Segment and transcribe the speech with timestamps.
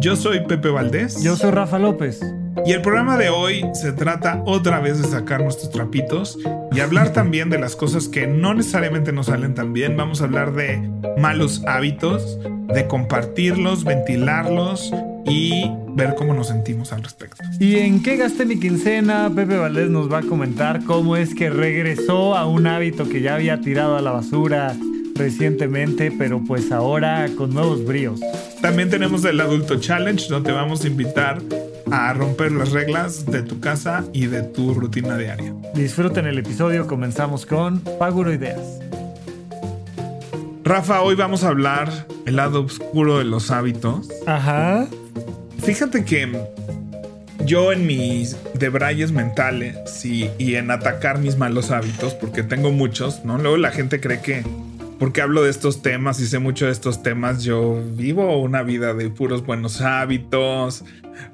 [0.00, 1.24] Yo soy Pepe Valdés.
[1.24, 2.20] Yo soy Rafa López.
[2.64, 6.38] Y el programa de hoy se trata otra vez de sacar nuestros trapitos
[6.70, 9.96] y hablar también de las cosas que no necesariamente nos salen tan bien.
[9.96, 14.92] Vamos a hablar de malos hábitos, de compartirlos, ventilarlos
[15.26, 17.42] y ver cómo nos sentimos al respecto.
[17.58, 19.28] ¿Y en qué gasté mi quincena?
[19.34, 23.34] Pepe Valdés nos va a comentar cómo es que regresó a un hábito que ya
[23.34, 24.76] había tirado a la basura
[25.18, 28.20] recientemente, pero pues ahora con nuevos bríos.
[28.62, 31.40] También tenemos el Adulto Challenge, donde vamos a invitar
[31.90, 35.54] a romper las reglas de tu casa y de tu rutina diaria.
[35.74, 38.80] Disfruten el episodio, comenzamos con Paguro Ideas.
[40.64, 44.08] Rafa, hoy vamos a hablar el lado oscuro de los hábitos.
[44.26, 44.86] Ajá.
[45.62, 46.30] Fíjate que
[47.46, 53.24] yo en mis debrayes mentales y, y en atacar mis malos hábitos, porque tengo muchos,
[53.24, 53.38] ¿no?
[53.38, 54.44] Luego la gente cree que
[54.98, 58.94] porque hablo de estos temas y sé mucho de estos temas, yo vivo una vida
[58.94, 60.84] de puros buenos hábitos,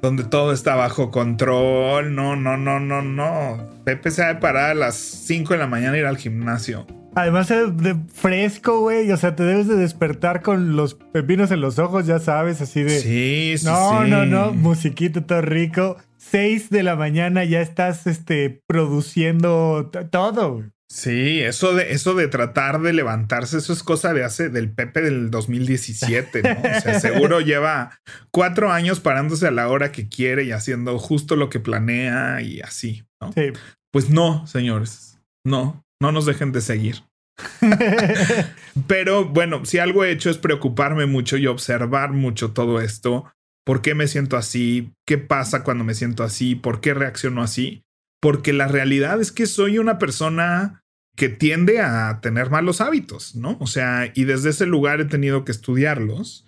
[0.01, 2.13] donde todo está bajo control.
[2.15, 3.69] No, no, no, no, no.
[3.83, 6.85] Pepe se va a parar a las 5 de la mañana e ir al gimnasio.
[7.15, 9.09] Además de fresco, güey.
[9.11, 12.83] O sea, te debes de despertar con los pepinos en los ojos, ya sabes, así
[12.83, 12.99] de...
[12.99, 14.09] Sí, sí, No, sí.
[14.09, 14.51] no, no.
[14.51, 15.95] Musiquito todo rico.
[16.17, 20.63] 6 de la mañana ya estás este, produciendo todo.
[20.87, 25.01] Sí, eso de, eso de tratar de levantarse, eso es cosa de hace del Pepe
[25.01, 26.77] del 2017, ¿no?
[26.77, 27.99] O sea, seguro lleva
[28.31, 32.61] cuatro años parándose a la hora que quiere y haciendo justo lo que planea y
[32.61, 33.31] así, ¿no?
[33.33, 33.51] Sí.
[33.91, 37.03] Pues no, señores, no, no nos dejen de seguir.
[38.87, 43.31] Pero bueno, si algo he hecho es preocuparme mucho y observar mucho todo esto.
[43.65, 44.91] ¿Por qué me siento así?
[45.07, 46.53] ¿Qué pasa cuando me siento así?
[46.53, 47.84] ¿Por qué reacciono así?
[48.21, 50.81] Porque la realidad es que soy una persona
[51.15, 53.57] que tiende a tener malos hábitos, ¿no?
[53.59, 56.45] O sea, y desde ese lugar he tenido que estudiarlos.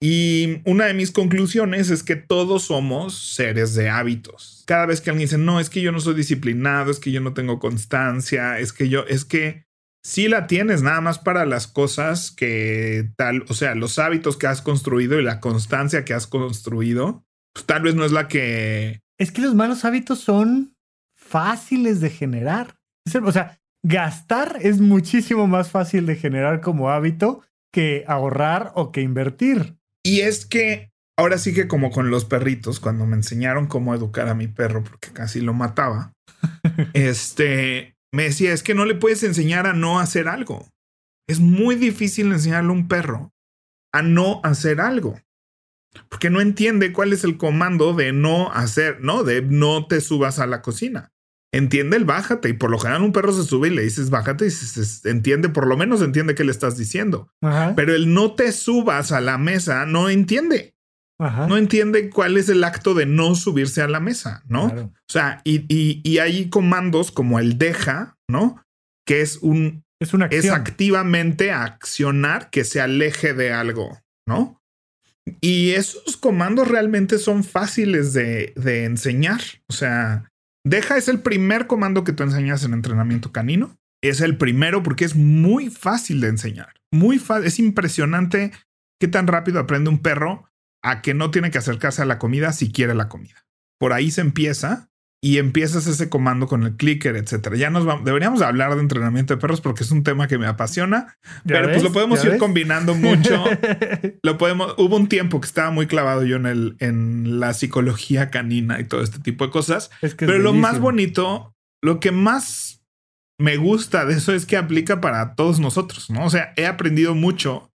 [0.00, 4.62] Y una de mis conclusiones es que todos somos seres de hábitos.
[4.66, 7.20] Cada vez que alguien dice, no, es que yo no soy disciplinado, es que yo
[7.20, 9.64] no tengo constancia, es que yo, es que
[10.04, 14.46] sí la tienes nada más para las cosas que tal, o sea, los hábitos que
[14.46, 19.00] has construido y la constancia que has construido, pues tal vez no es la que...
[19.18, 20.76] Es que los malos hábitos son
[21.28, 22.76] fáciles de generar.
[23.22, 29.02] O sea, gastar es muchísimo más fácil de generar como hábito que ahorrar o que
[29.02, 29.76] invertir.
[30.04, 34.28] Y es que ahora sí que como con los perritos, cuando me enseñaron cómo educar
[34.28, 36.12] a mi perro, porque casi lo mataba,
[36.94, 40.66] este, me decía, es que no le puedes enseñar a no hacer algo.
[41.28, 43.32] Es muy difícil enseñarle a un perro
[43.92, 45.20] a no hacer algo.
[46.08, 49.24] Porque no entiende cuál es el comando de no hacer, ¿no?
[49.24, 51.12] De no te subas a la cocina.
[51.52, 54.46] Entiende el bájate y por lo general un perro se sube y le dices bájate
[54.46, 57.30] y se, se entiende, por lo menos entiende qué le estás diciendo.
[57.42, 57.72] Ajá.
[57.74, 60.74] Pero el no te subas a la mesa no entiende.
[61.20, 61.46] Ajá.
[61.48, 64.68] No entiende cuál es el acto de no subirse a la mesa, ¿no?
[64.68, 64.92] Claro.
[64.94, 68.62] O sea, y, y, y hay comandos como el deja, ¿no?
[69.06, 70.54] Que es un Es una es acción.
[70.54, 73.98] activamente accionar que se aleje de algo,
[74.28, 74.60] ¿no?
[75.40, 79.40] Y esos comandos realmente son fáciles de, de enseñar.
[79.68, 80.30] O sea,
[80.68, 83.76] deja es el primer comando que tú enseñas en entrenamiento canino.
[84.02, 86.74] Es el primero porque es muy fácil de enseñar.
[86.92, 87.20] Muy.
[87.44, 88.52] Es impresionante
[89.00, 90.48] qué tan rápido aprende un perro
[90.82, 93.46] a que no tiene que acercarse a la comida si quiere la comida.
[93.78, 94.90] Por ahí se empieza
[95.20, 97.56] y empiezas ese comando con el clicker, etcétera.
[97.56, 100.46] Ya nos vamos, deberíamos hablar de entrenamiento de perros porque es un tema que me
[100.46, 102.40] apasiona, ¿Ya pero pues lo podemos ¿Ya ir ves?
[102.40, 103.44] combinando mucho.
[104.22, 104.74] lo podemos.
[104.78, 108.84] Hubo un tiempo que estaba muy clavado yo en el en la psicología canina y
[108.84, 109.90] todo este tipo de cosas.
[110.02, 112.84] Es que es Pero lo más bonito, lo que más
[113.40, 116.24] me gusta de eso es que aplica para todos nosotros, ¿no?
[116.24, 117.72] O sea, he aprendido mucho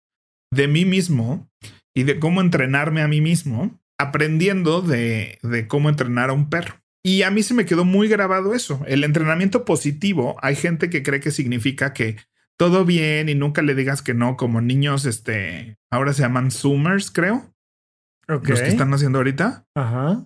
[0.52, 1.50] de mí mismo
[1.94, 6.83] y de cómo entrenarme a mí mismo, aprendiendo de, de cómo entrenar a un perro.
[7.06, 8.82] Y a mí se me quedó muy grabado eso.
[8.88, 12.16] El entrenamiento positivo, hay gente que cree que significa que
[12.58, 17.12] todo bien y nunca le digas que no, como niños, este, ahora se llaman Zoomers,
[17.12, 17.54] creo,
[18.28, 19.66] los que están haciendo ahorita.
[19.76, 20.26] Ajá.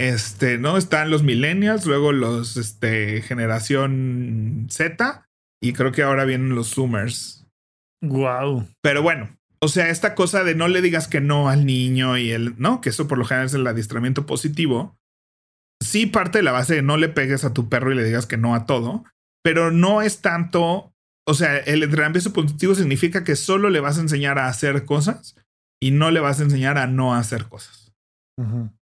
[0.00, 0.78] Este, ¿no?
[0.78, 5.28] Están los millennials, luego los, este, generación Z
[5.60, 7.46] y creo que ahora vienen los Zoomers.
[8.00, 8.66] Wow.
[8.80, 12.30] Pero bueno, O sea, esta cosa de no le digas que no al niño y
[12.30, 12.80] el, ¿no?
[12.80, 14.96] Que eso por lo general es el adiestramiento positivo.
[15.82, 18.26] Sí parte de la base de no le pegues a tu perro y le digas
[18.26, 19.04] que no a todo,
[19.42, 20.92] pero no es tanto,
[21.26, 25.36] o sea, el entrenamiento positivo significa que solo le vas a enseñar a hacer cosas
[25.80, 27.92] y no le vas a enseñar a no hacer cosas.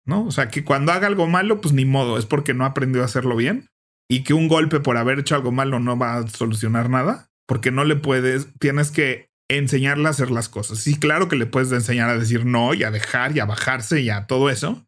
[0.05, 0.25] ¿No?
[0.25, 3.05] O sea, que cuando haga algo malo, pues ni modo, es porque no aprendió a
[3.05, 3.67] hacerlo bien
[4.09, 7.71] y que un golpe por haber hecho algo malo no va a solucionar nada, porque
[7.71, 10.79] no le puedes, tienes que enseñarle a hacer las cosas.
[10.79, 14.01] Sí, claro que le puedes enseñar a decir no y a dejar y a bajarse
[14.01, 14.86] y a todo eso,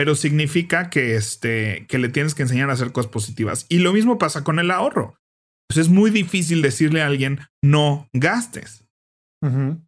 [0.00, 3.66] pero significa que, este, que le tienes que enseñar a hacer cosas positivas.
[3.68, 5.18] Y lo mismo pasa con el ahorro.
[5.68, 8.88] Pues es muy difícil decirle a alguien no gastes.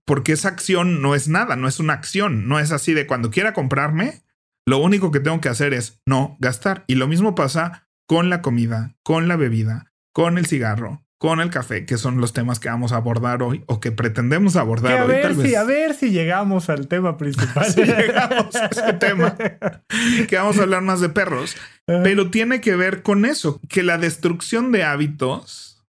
[0.05, 3.31] Porque esa acción no es nada, no es una acción, no es así de cuando
[3.31, 4.23] quiera comprarme,
[4.69, 6.85] lo único que tengo que hacer es no gastar.
[6.89, 11.51] Y lo mismo pasa con la comida, con la bebida, con el cigarro, con el
[11.51, 15.05] café, que son los temas que vamos a abordar hoy o que pretendemos abordar a
[15.05, 15.13] hoy.
[15.13, 17.65] Ver si, A ver si llegamos al tema principal.
[17.65, 19.37] si llegamos a ese tema,
[20.29, 23.99] que vamos a hablar más de perros, pero tiene que ver con eso, que la
[23.99, 25.87] destrucción de hábitos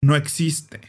[0.00, 0.80] no existe.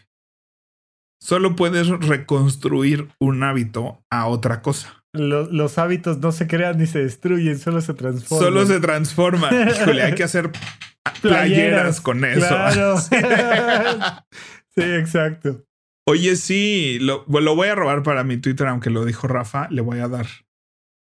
[1.20, 5.01] Solo puedes reconstruir un hábito a otra cosa.
[5.14, 8.46] Los, hábitos no se crean ni se destruyen, solo se transforman.
[8.46, 9.70] Solo se transforman.
[9.70, 10.52] Híjole, hay que hacer
[11.22, 12.48] playeras, con eso.
[12.48, 12.98] Claro.
[14.76, 15.66] sí, exacto.
[16.08, 19.82] Oye, sí, lo, lo, voy a robar para mi Twitter, aunque lo dijo Rafa, le
[19.82, 20.28] voy a dar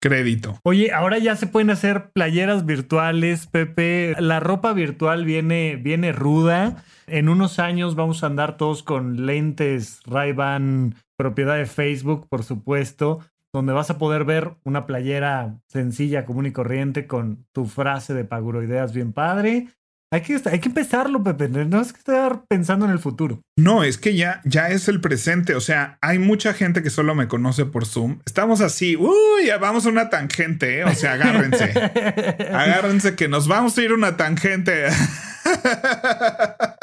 [0.01, 0.59] crédito.
[0.63, 4.15] Oye, ahora ya se pueden hacer playeras virtuales, Pepe.
[4.19, 6.83] La ropa virtual viene, viene ruda.
[7.07, 13.19] En unos años vamos a andar todos con lentes Ray-Ban, propiedad de Facebook, por supuesto,
[13.53, 18.25] donde vas a poder ver una playera sencilla, común y corriente con tu frase de
[18.25, 19.67] Paguroideas bien padre
[20.11, 21.47] hay que, hay que empezarlo, Pepe.
[21.49, 23.41] No es que estar pensando en el futuro.
[23.57, 25.53] No, es que ya, ya es el presente.
[25.53, 28.19] O sea, hay mucha gente que solo me conoce por Zoom.
[28.25, 28.95] Estamos así.
[28.95, 30.79] Uy, vamos a una tangente.
[30.79, 30.83] ¿eh?
[30.85, 31.65] O sea, agárrense.
[32.53, 34.87] agárrense que nos vamos a ir a una tangente.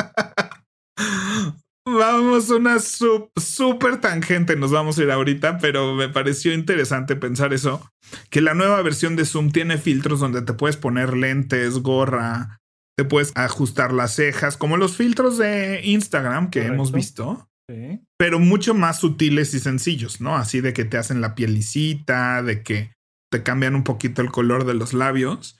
[2.08, 7.90] Vamos una súper tangente, nos vamos a ir ahorita, pero me pareció interesante pensar eso,
[8.30, 12.60] que la nueva versión de Zoom tiene filtros donde te puedes poner lentes, gorra,
[12.96, 17.48] te puedes ajustar las cejas, como los filtros de Instagram que hemos visto.
[18.16, 20.36] Pero mucho más sutiles y sencillos, ¿no?
[20.36, 22.92] Así de que te hacen la pielicita, de que
[23.32, 25.58] te cambian un poquito el color de los labios.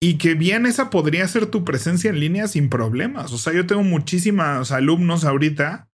[0.00, 3.32] Y que bien esa podría ser tu presencia en línea sin problemas.
[3.32, 5.87] O sea, yo tengo muchísimos alumnos ahorita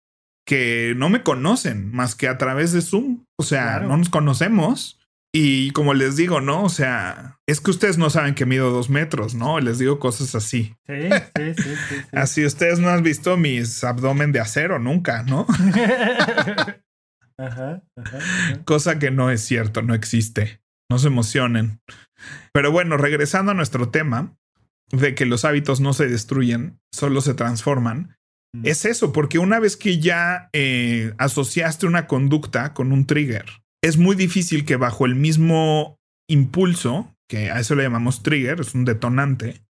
[0.45, 3.25] que no me conocen más que a través de Zoom.
[3.37, 4.99] O sea, no nos conocemos
[5.35, 6.63] y como les digo, ¿no?
[6.63, 9.59] O sea, es que ustedes no saben que mido dos metros, ¿no?
[9.59, 10.75] Les digo cosas así.
[10.85, 15.47] Sí, sí, sí, sí, Así ustedes no han visto mis abdomen de acero nunca, ¿no?
[17.37, 18.19] ajá, ajá,
[18.63, 20.61] Cosa que no es cierto, no existe.
[20.91, 21.81] No se emocionen.
[22.53, 24.37] Pero bueno, regresando a nuestro tema
[24.91, 28.15] de que los hábitos no se destruyen, solo se transforman.
[28.61, 33.45] Es eso, porque una vez que ya eh, asociaste una conducta con un trigger,
[33.81, 35.97] es muy difícil que bajo el mismo
[36.29, 39.63] impulso, que a eso le llamamos trigger, es un detonante,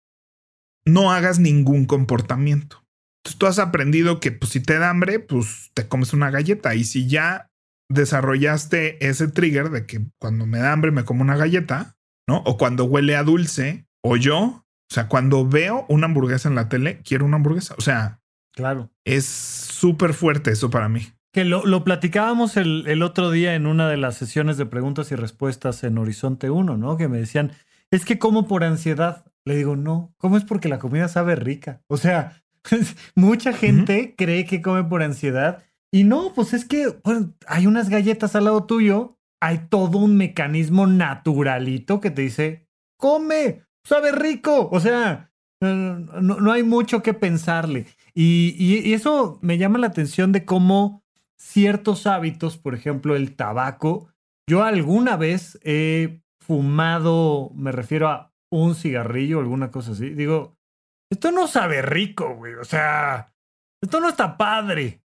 [0.86, 2.82] no hagas ningún comportamiento.
[3.22, 6.74] Entonces tú has aprendido que pues, si te da hambre, pues te comes una galleta.
[6.74, 7.48] Y si ya
[7.90, 12.38] desarrollaste ese trigger de que cuando me da hambre me como una galleta, ¿no?
[12.46, 16.68] O cuando huele a dulce, o yo, o sea, cuando veo una hamburguesa en la
[16.68, 17.74] tele, quiero una hamburguesa.
[17.76, 18.19] O sea,
[18.60, 18.90] claro.
[19.04, 21.02] Es súper fuerte eso para mí.
[21.32, 25.12] Que lo, lo platicábamos el, el, otro día en una de las sesiones de preguntas
[25.12, 26.96] y respuestas en Horizonte 1, ¿no?
[26.96, 27.52] Que me decían,
[27.90, 29.24] es que como por ansiedad.
[29.46, 31.82] Le digo, no, ¿cómo es porque la comida sabe rica?
[31.88, 32.42] O sea,
[33.14, 37.00] mucha gente cree que come por ansiedad y no, pues es que
[37.46, 43.62] hay unas galletas al lado tuyo, hay todo un mecanismo naturalito que te dice, come,
[43.84, 44.68] sabe rico.
[44.70, 45.98] O sea, no,
[46.40, 47.86] no hay mucho que pensarle.
[48.14, 51.02] Y, eso me llama la atención de cómo
[51.36, 54.08] ciertos hábitos, por ejemplo, el tabaco.
[54.48, 60.10] Yo alguna vez he fumado, me refiero a un cigarrillo, alguna cosa así.
[60.10, 60.56] Digo,
[61.10, 62.54] esto no sabe rico, güey.
[62.54, 63.34] O sea,
[63.82, 65.02] esto no está padre.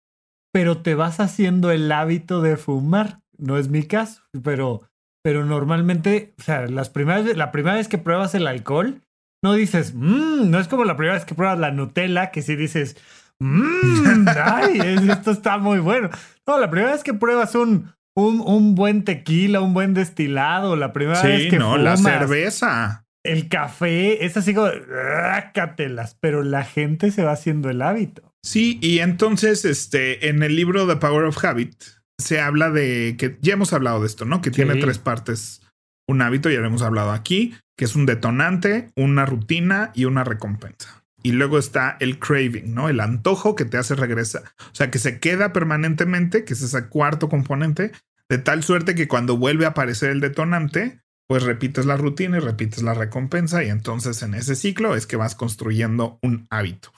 [0.52, 3.20] Pero te vas haciendo el hábito de fumar.
[3.38, 4.82] No es mi caso, pero,
[5.22, 9.02] pero normalmente, o sea, las primeras, la primera vez que pruebas el alcohol,
[9.42, 12.56] no dices, mmm, no es como la primera vez que pruebas la Nutella, que si
[12.56, 12.96] dices,
[13.40, 14.78] mmm, ay,
[15.10, 16.10] esto está muy bueno.
[16.46, 20.92] No, la primera vez que pruebas un, un, un buen tequila, un buen destilado, la
[20.92, 23.04] primera vez que no, la cerveza.
[23.24, 28.32] El café, es así como, rácatelas, pero la gente se va haciendo el hábito.
[28.44, 31.74] Sí, y entonces, este, en el libro The Power of Habit,
[32.18, 34.40] se habla de que ya hemos hablado de esto, ¿no?
[34.40, 35.60] Que tiene tres partes
[36.08, 40.24] un hábito, ya lo hemos hablado aquí, que es un detonante, una rutina y una
[40.24, 41.04] recompensa.
[41.22, 42.88] Y luego está el craving, ¿no?
[42.88, 44.42] El antojo que te hace regresar.
[44.58, 47.92] O sea, que se queda permanentemente, que es ese cuarto componente,
[48.28, 52.40] de tal suerte que cuando vuelve a aparecer el detonante, pues repites la rutina y
[52.40, 56.92] repites la recompensa y entonces en ese ciclo es que vas construyendo un hábito.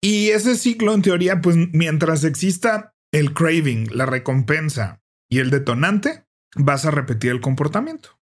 [0.00, 6.24] Y ese ciclo, en teoría, pues mientras exista el craving, la recompensa y el detonante,
[6.56, 8.18] vas a repetir el comportamiento.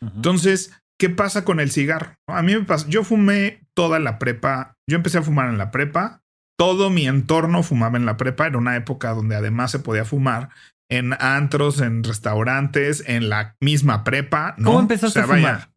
[0.00, 2.14] Entonces, ¿qué pasa con el cigarro?
[2.28, 5.70] A mí me pasa, yo fumé toda la prepa, yo empecé a fumar en la
[5.70, 6.20] prepa,
[6.58, 10.50] todo mi entorno fumaba en la prepa, era una época donde además se podía fumar
[10.90, 14.54] en antros, en restaurantes, en la misma prepa.
[14.58, 14.66] ¿no?
[14.66, 15.54] ¿Cómo empezaste O sea, a fumar?
[15.54, 15.68] vaya,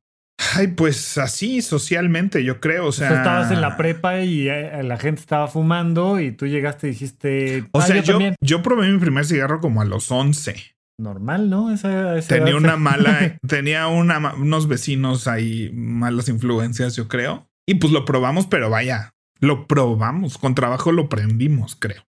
[0.56, 2.88] Ay, pues así socialmente, yo creo.
[2.88, 6.88] O sea, estabas en la prepa y eh, la gente estaba fumando y tú llegaste
[6.88, 10.75] y dijiste, O "Ah, sea, yo, yo probé mi primer cigarro como a los 11.
[11.00, 11.72] Normal, ¿no?
[11.72, 17.48] Esa, esa Tenía edad- una mala, tenía una, unos vecinos ahí, malas influencias, yo creo.
[17.68, 20.38] Y pues lo probamos, pero vaya, lo probamos.
[20.38, 22.04] Con trabajo lo prendimos, creo.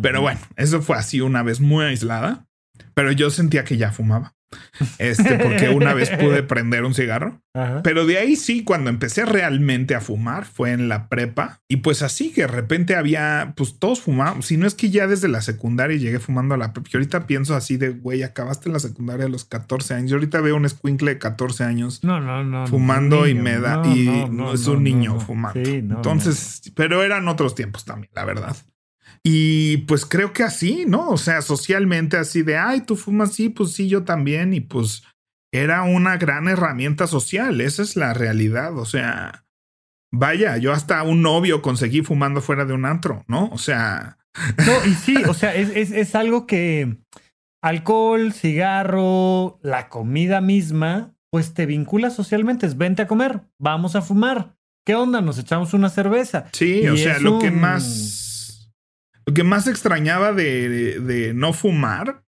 [0.00, 2.46] Pero bueno, eso fue así una vez muy aislada.
[2.94, 4.34] Pero yo sentía que ya fumaba.
[4.98, 7.40] Este, porque una vez pude prender un cigarro.
[7.54, 7.82] Ajá.
[7.82, 11.60] Pero de ahí sí, cuando empecé realmente a fumar, fue en la prepa.
[11.68, 14.42] Y pues así que de repente había, pues todos fumaban.
[14.42, 16.88] Si no es que ya desde la secundaria llegué fumando a la prepa.
[16.90, 20.10] Yo ahorita pienso así de, güey, acabaste la secundaria a los 14 años.
[20.10, 22.66] Yo ahorita veo un escuincle de 14 años No, no, no.
[22.66, 25.64] fumando y me da, y no, es un niño fumando.
[25.64, 28.56] Sí, Entonces, pero eran otros tiempos también, la verdad.
[29.24, 31.10] Y pues creo que así, ¿no?
[31.10, 34.54] O sea, socialmente así de, ay, tú fumas, sí, pues sí, yo también.
[34.54, 35.02] Y pues
[35.52, 38.78] era una gran herramienta social, esa es la realidad.
[38.78, 39.44] O sea,
[40.12, 43.50] vaya, yo hasta un novio conseguí fumando fuera de un antro, ¿no?
[43.52, 44.18] O sea,
[44.66, 44.86] no.
[44.86, 46.96] Y sí, o sea, es, es, es algo que
[47.62, 52.66] alcohol, cigarro, la comida misma, pues te vincula socialmente.
[52.66, 54.56] Es vente a comer, vamos a fumar.
[54.86, 55.20] ¿Qué onda?
[55.20, 56.46] Nos echamos una cerveza.
[56.52, 58.19] sí, Y o sea, lo que más,
[59.26, 62.24] lo que más extrañaba de, de no fumar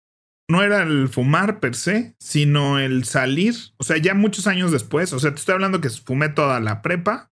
[0.49, 3.55] no era el fumar per se, sino el salir.
[3.77, 6.81] O sea, ya muchos años después, o sea, te estoy hablando que fumé toda la
[6.81, 7.31] prepa.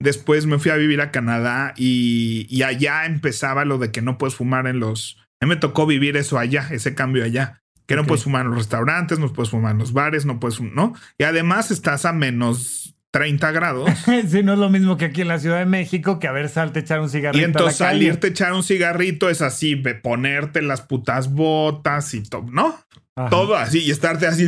[0.00, 4.16] Después me fui a vivir a Canadá y, y allá empezaba lo de que no
[4.16, 5.18] puedes fumar en los...
[5.40, 7.62] A mí me tocó vivir eso allá, ese cambio allá.
[7.86, 10.60] Que no puedes fumar en los restaurantes, no puedes fumar en los bares, no puedes,
[10.60, 10.94] ¿no?
[11.18, 13.90] Y además estás a menos 30 grados.
[14.28, 16.50] Sí, no es lo mismo que aquí en la Ciudad de México que a ver,
[16.50, 18.00] salte echar un cigarrito Y entonces a la calle.
[18.04, 22.78] salirte echar un cigarrito es así, de ponerte las putas botas y todo, ¿no?
[23.16, 23.30] Ajá.
[23.30, 24.46] Todo así y estarte así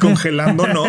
[0.00, 0.82] congelando, ¿no?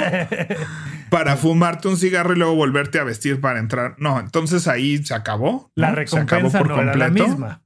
[1.12, 3.96] Para fumarte un cigarro y luego volverte a vestir para entrar.
[3.98, 5.72] No, entonces ahí se acabó.
[5.76, 6.08] La ¿no?
[6.08, 7.64] Se acabó recompensa no era la misma.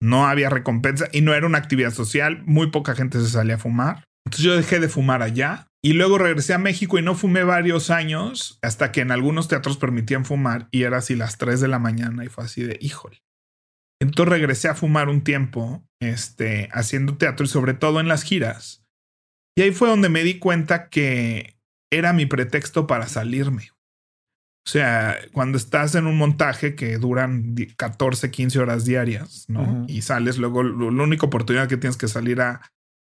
[0.00, 2.42] No había recompensa y no era una actividad social.
[2.46, 4.04] Muy poca gente se salía a fumar.
[4.24, 7.90] Entonces yo dejé de fumar allá y luego regresé a México y no fumé varios
[7.90, 11.78] años hasta que en algunos teatros permitían fumar y era así las 3 de la
[11.78, 13.22] mañana y fue así de híjole.
[14.00, 18.82] Entonces regresé a fumar un tiempo, este, haciendo teatro y sobre todo en las giras.
[19.56, 21.56] Y ahí fue donde me di cuenta que
[21.92, 23.70] era mi pretexto para salirme.
[24.66, 29.84] O sea, cuando estás en un montaje que duran di- 14, 15 horas diarias, ¿no?
[29.88, 32.62] Y sales luego, la única oportunidad que tienes que salir a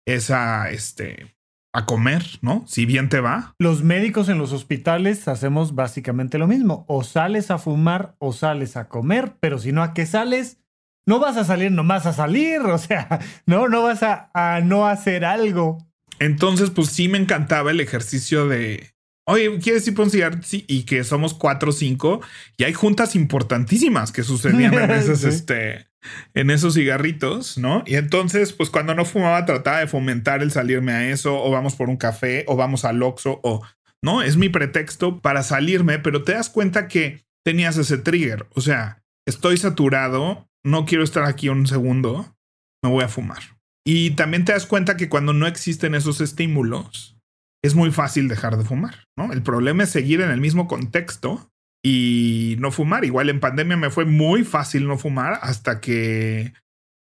[0.06, 1.35] es a este
[1.76, 2.64] a comer, ¿no?
[2.66, 3.54] Si bien te va.
[3.58, 6.84] Los médicos en los hospitales hacemos básicamente lo mismo.
[6.88, 10.58] O sales a fumar o sales a comer, pero si no, ¿a qué sales?
[11.06, 14.86] No vas a salir nomás a salir, o sea, no, no vas a, a no
[14.86, 15.78] hacer algo.
[16.18, 18.94] Entonces, pues sí me encantaba el ejercicio de,
[19.26, 20.38] oye, ¿quieres ir por un cigarro?
[20.42, 22.22] Sí, y que somos cuatro o cinco
[22.56, 25.28] y hay juntas importantísimas que sucedían en esos, Sí.
[25.28, 25.85] este,
[26.34, 27.82] en esos cigarritos, ¿no?
[27.86, 31.74] Y entonces, pues cuando no fumaba, trataba de fomentar el salirme a eso, o vamos
[31.74, 33.62] por un café, o vamos al Oxxo, o,
[34.02, 34.22] ¿no?
[34.22, 39.02] Es mi pretexto para salirme, pero te das cuenta que tenías ese trigger, o sea,
[39.26, 42.36] estoy saturado, no quiero estar aquí un segundo,
[42.82, 43.56] me voy a fumar.
[43.84, 47.16] Y también te das cuenta que cuando no existen esos estímulos,
[47.64, 49.32] es muy fácil dejar de fumar, ¿no?
[49.32, 51.52] El problema es seguir en el mismo contexto
[51.88, 53.04] y no fumar.
[53.04, 56.52] Igual en pandemia me fue muy fácil no fumar hasta que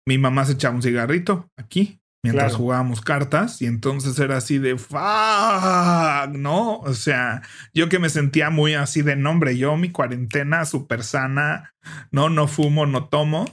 [0.06, 2.58] mi mamá se echaba un cigarrito aquí mientras Claro.
[2.58, 6.78] jugábamos cartas y entonces era así de fuck, ¿no?
[6.78, 7.42] O sea,
[7.74, 11.74] yo que me sentía muy así de nombre, yo mi cuarentena súper sana,
[12.12, 13.46] no, no fumo, no tomo.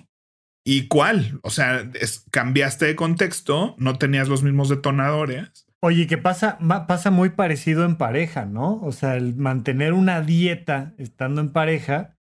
[0.68, 1.40] ¿Y cuál?
[1.44, 5.65] O sea, es- cambiaste de contexto, no tenías los mismos detonadores.
[5.82, 8.82] Oye, que pasa, pasa muy parecido en pareja, ¿no?
[8.82, 12.16] O sea, el mantener una dieta estando en pareja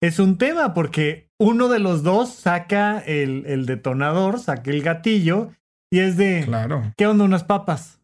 [0.00, 5.50] es un tema porque uno de los dos saca el, el detonador, saca el gatillo
[5.90, 6.92] Y es de, Claro.
[6.96, 8.00] ¿qué onda unas papas?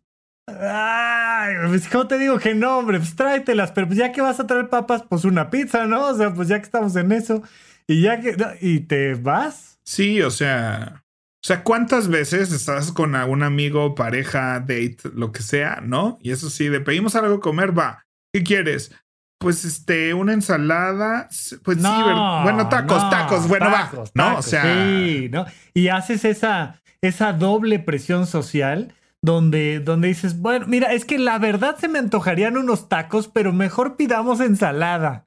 [0.48, 2.98] Ay, pues, ¿cómo te digo que no, hombre?
[2.98, 6.08] Pues tráetelas, pero pues ya que vas a traer papas, pues una pizza, ¿no?
[6.08, 7.42] O sea, pues ya que estamos en eso.
[7.86, 9.78] Y ya que, y te vas.
[9.84, 11.03] Sí, o sea.
[11.44, 16.16] O sea, ¿cuántas veces estás con algún amigo, pareja, date, lo que sea, no?
[16.22, 18.06] Y eso sí, le pedimos algo a comer, va.
[18.32, 18.92] ¿Qué quieres?
[19.38, 21.28] Pues este, una ensalada.
[21.62, 21.86] Pues sí,
[22.44, 24.32] bueno, tacos, no, tacos, bueno, tacos, va.
[24.32, 24.62] No, o sea.
[24.62, 25.44] Sí, ¿no?
[25.74, 31.38] Y haces esa, esa doble presión social donde, donde dices, bueno, mira, es que la
[31.38, 35.26] verdad se me antojarían unos tacos, pero mejor pidamos ensalada.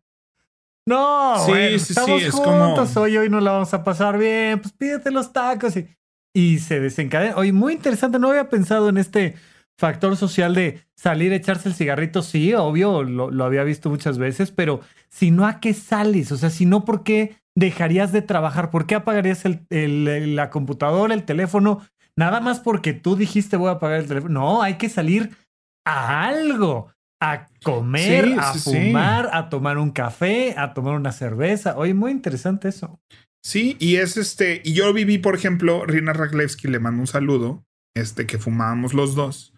[0.88, 3.84] No, Sí, bueno, sí, sí, estamos es juntos, como- hoy, hoy no la vamos a
[3.84, 5.88] pasar bien, pues pídete los tacos y,
[6.38, 7.36] y se desencadena.
[7.36, 9.36] Oye, muy interesante, no había pensado en este
[9.80, 14.18] factor social de salir a echarse el cigarrito, sí, obvio, lo, lo había visto muchas
[14.20, 16.32] veces, pero si no, ¿a qué sales?
[16.32, 18.70] O sea, si no, ¿por qué dejarías de trabajar?
[18.70, 21.82] ¿Por qué apagarías el, el- la computadora, el teléfono?
[22.16, 24.40] Nada más porque tú dijiste voy a apagar el teléfono.
[24.40, 25.36] No, hay que salir
[25.86, 28.72] a algo, a comer, Sí, a sí, sí.
[28.72, 31.78] fumar, a tomar un café, a tomar una cerveza.
[31.78, 33.00] Oye, muy interesante eso.
[33.48, 34.62] Sí, y es este.
[34.66, 37.64] Y yo viví, por ejemplo, Rina Raklevsky le mando un saludo.
[37.96, 39.54] Este, que fumábamos los dos.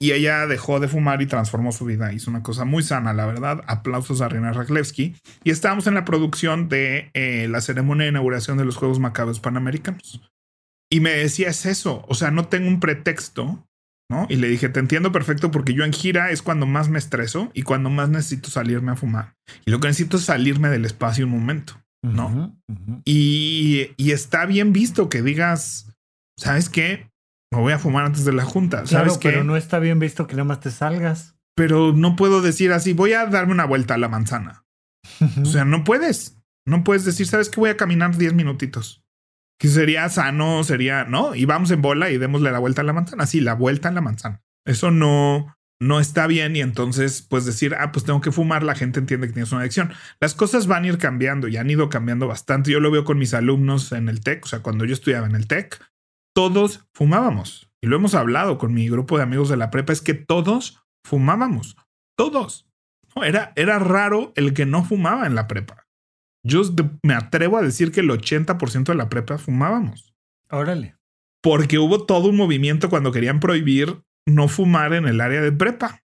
[0.00, 2.12] Y ella dejó de fumar y transformó su vida.
[2.12, 3.64] Hizo una cosa muy sana, la verdad.
[3.66, 5.16] Aplausos a Rina Raklevsky.
[5.42, 9.40] Y estábamos en la producción de eh, la ceremonia de inauguración de los Juegos Macabros
[9.40, 10.20] Panamericanos.
[10.88, 12.04] Y me decía, es eso.
[12.06, 13.66] O sea, no tengo un pretexto,
[14.08, 14.28] ¿no?
[14.30, 17.50] Y le dije, te entiendo perfecto porque yo en gira es cuando más me estreso
[17.52, 19.34] y cuando más necesito salirme a fumar.
[19.66, 21.83] Y lo que necesito es salirme del espacio un momento.
[22.04, 22.54] No.
[23.04, 25.94] Y, y está bien visto que digas,
[26.38, 27.10] ¿sabes qué?
[27.50, 28.82] Me voy a fumar antes de la junta.
[28.82, 29.30] Claro, ¿Sabes qué?
[29.30, 31.34] pero no está bien visto que nada más te salgas.
[31.56, 34.64] Pero no puedo decir así, voy a darme una vuelta a la manzana.
[35.40, 36.40] O sea, no puedes.
[36.66, 37.60] No puedes decir, ¿sabes qué?
[37.60, 39.02] Voy a caminar 10 minutitos.
[39.58, 41.34] Que sería sano, sería, ¿no?
[41.34, 43.26] Y vamos en bola y démosle la vuelta a la manzana.
[43.26, 44.42] Sí, la vuelta a la manzana.
[44.66, 46.56] Eso no, no está bien.
[46.56, 49.62] Y entonces, pues decir, ah, pues tengo que fumar, la gente entiende que tienes una
[49.62, 49.92] adicción.
[50.20, 52.70] Las cosas van a ir cambiando y han ido cambiando bastante.
[52.70, 54.44] Yo lo veo con mis alumnos en el TEC.
[54.44, 55.82] O sea, cuando yo estudiaba en el TEC,
[56.34, 57.70] todos fumábamos.
[57.80, 60.82] Y lo hemos hablado con mi grupo de amigos de la prepa, es que todos
[61.04, 61.76] fumábamos.
[62.16, 62.66] Todos.
[63.14, 65.86] No, era, era raro el que no fumaba en la prepa.
[66.42, 66.62] Yo
[67.02, 70.14] me atrevo a decir que el 80% de la prepa fumábamos.
[70.50, 70.96] Órale.
[71.42, 76.00] Porque hubo todo un movimiento cuando querían prohibir no fumar en el área de prepa,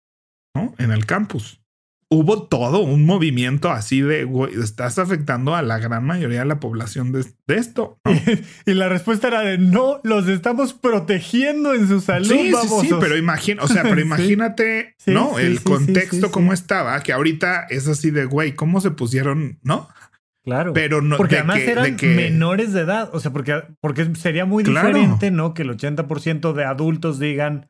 [0.56, 0.73] ¿no?
[0.78, 1.62] En el campus.
[2.08, 6.60] Hubo todo un movimiento así de, güey, estás afectando a la gran mayoría de la
[6.60, 7.97] población de, de esto.
[8.06, 8.12] ¿no?
[8.67, 12.28] Y la respuesta era de no, los estamos protegiendo en su salud.
[12.28, 12.97] Sí, sí, sí, babosos".
[13.01, 15.32] pero imagina, o sea, pero imagínate, Sí, ¿no?
[15.36, 16.49] sí, el sí, contexto sí.
[16.54, 19.89] estaba, que ahorita es así de, güey, ¿cómo se pusieron, no?
[20.43, 20.73] Claro.
[20.73, 23.10] Pero no, porque de además que- eran de que- menores de edad.
[23.13, 24.89] O sea, porque, porque sería muy Claro.
[24.89, 25.56] diferente, ¿no?
[25.56, 27.67] Que el 80% de adultos digan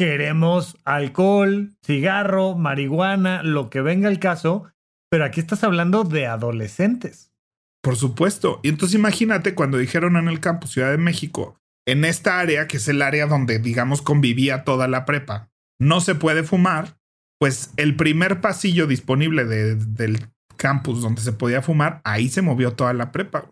[0.00, 4.64] queremos alcohol, cigarro, marihuana, lo que venga el caso.
[5.10, 7.34] Pero aquí estás hablando de adolescentes.
[7.82, 8.60] Por supuesto.
[8.62, 12.78] Y entonces imagínate cuando dijeron en el campus Ciudad de México, en esta área, que
[12.78, 16.96] es el área donde, digamos, convivía toda la prepa, no se puede fumar,
[17.38, 22.72] pues el primer pasillo disponible de- del campus donde se podía fumar, ahí se movió
[22.72, 23.50] toda la prepa.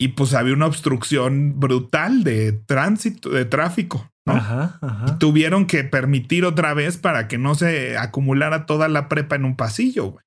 [0.00, 4.08] Y pues había una obstrucción brutal de tránsito, de tráfico.
[4.26, 4.34] ¿no?
[4.34, 5.18] Ajá, ajá.
[5.18, 9.56] Tuvieron que permitir otra vez para que no se acumulara toda la prepa en un
[9.56, 10.12] pasillo.
[10.12, 10.24] güey.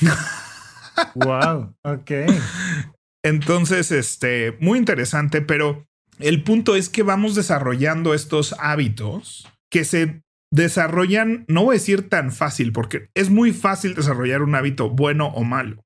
[1.14, 1.74] Wow.
[1.82, 2.10] Ok.
[3.24, 5.86] Entonces, este, muy interesante, pero
[6.18, 12.08] el punto es que vamos desarrollando estos hábitos que se desarrollan, no voy a decir
[12.08, 15.82] tan fácil, porque es muy fácil desarrollar un hábito bueno o malo.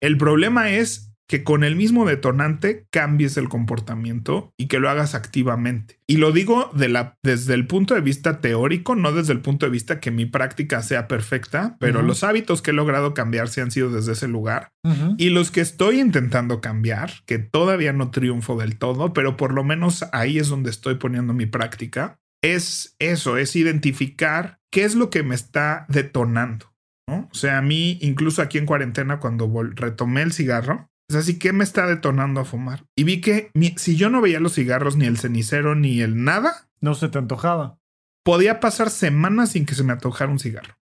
[0.00, 5.14] El problema es que con el mismo detonante cambies el comportamiento y que lo hagas
[5.14, 6.00] activamente.
[6.06, 9.66] Y lo digo de la, desde el punto de vista teórico, no desde el punto
[9.66, 13.60] de vista que mi práctica sea perfecta, pero los hábitos que he logrado cambiar se
[13.60, 14.72] han sido desde ese lugar.
[15.18, 19.64] Y los que estoy intentando cambiar, que todavía no triunfo del todo, pero por lo
[19.64, 25.10] menos ahí es donde estoy poniendo mi práctica, es eso, es identificar qué es lo
[25.10, 26.72] que me está detonando.
[27.06, 27.28] ¿no?
[27.30, 31.52] O sea, a mí, incluso aquí en cuarentena, cuando retomé el cigarro, es así, ¿qué
[31.52, 32.84] me está detonando a fumar?
[32.96, 36.22] Y vi que mi- si yo no veía los cigarros, ni el cenicero, ni el
[36.24, 37.78] nada, No se te antojaba.
[38.24, 40.74] podía pasar semanas sin que se me antojara un cigarro.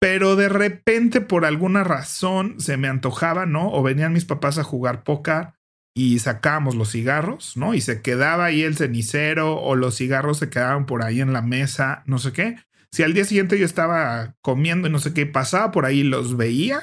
[0.00, 3.72] Pero de repente, por alguna razón, se me antojaba, ¿no?
[3.72, 5.54] O venían mis papás a jugar póker
[5.96, 7.74] y sacábamos los cigarros, ¿no?
[7.74, 11.42] Y se quedaba ahí el cenicero o los cigarros se quedaban por ahí en la
[11.42, 12.56] mesa, no sé qué.
[12.92, 16.04] Si al día siguiente yo estaba comiendo y no sé qué, pasaba por ahí y
[16.04, 16.80] los veía,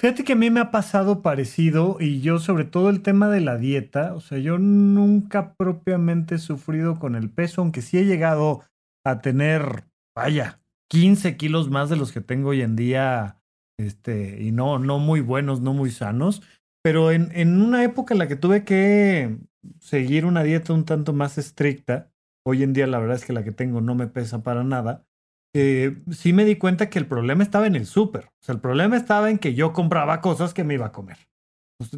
[0.00, 3.40] Fíjate que a mí me ha pasado parecido y yo sobre todo el tema de
[3.40, 8.04] la dieta, o sea, yo nunca propiamente he sufrido con el peso, aunque sí he
[8.04, 8.62] llegado
[9.04, 13.42] a tener, vaya, 15 kilos más de los que tengo hoy en día,
[13.76, 16.42] este, y no, no muy buenos, no muy sanos,
[16.80, 19.36] pero en, en una época en la que tuve que
[19.80, 22.12] seguir una dieta un tanto más estricta,
[22.46, 25.07] hoy en día la verdad es que la que tengo no me pesa para nada,
[25.54, 28.26] eh, sí me di cuenta que el problema estaba en el súper.
[28.26, 31.18] O sea, el problema estaba en que yo compraba cosas que me iba a comer.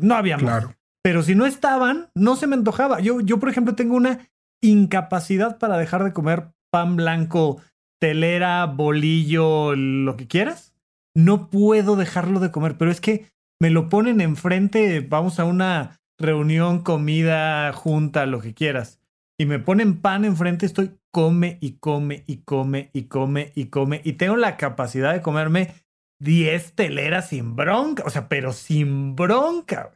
[0.01, 0.67] no había más.
[1.03, 3.01] Pero si no estaban, no se me antojaba.
[3.01, 4.29] Yo, yo, por ejemplo, tengo una
[4.63, 7.61] incapacidad para dejar de comer pan blanco,
[7.99, 10.75] telera, bolillo, lo que quieras.
[11.15, 16.01] No puedo dejarlo de comer, pero es que me lo ponen enfrente, vamos a una
[16.19, 19.01] reunión, comida, junta, lo que quieras.
[19.39, 24.01] Y me ponen pan enfrente, estoy come y come y come y come y come.
[24.05, 25.75] Y tengo la capacidad de comerme
[26.21, 28.05] 10 teleras sin bronca.
[28.07, 29.93] O sea, pero sin bronca.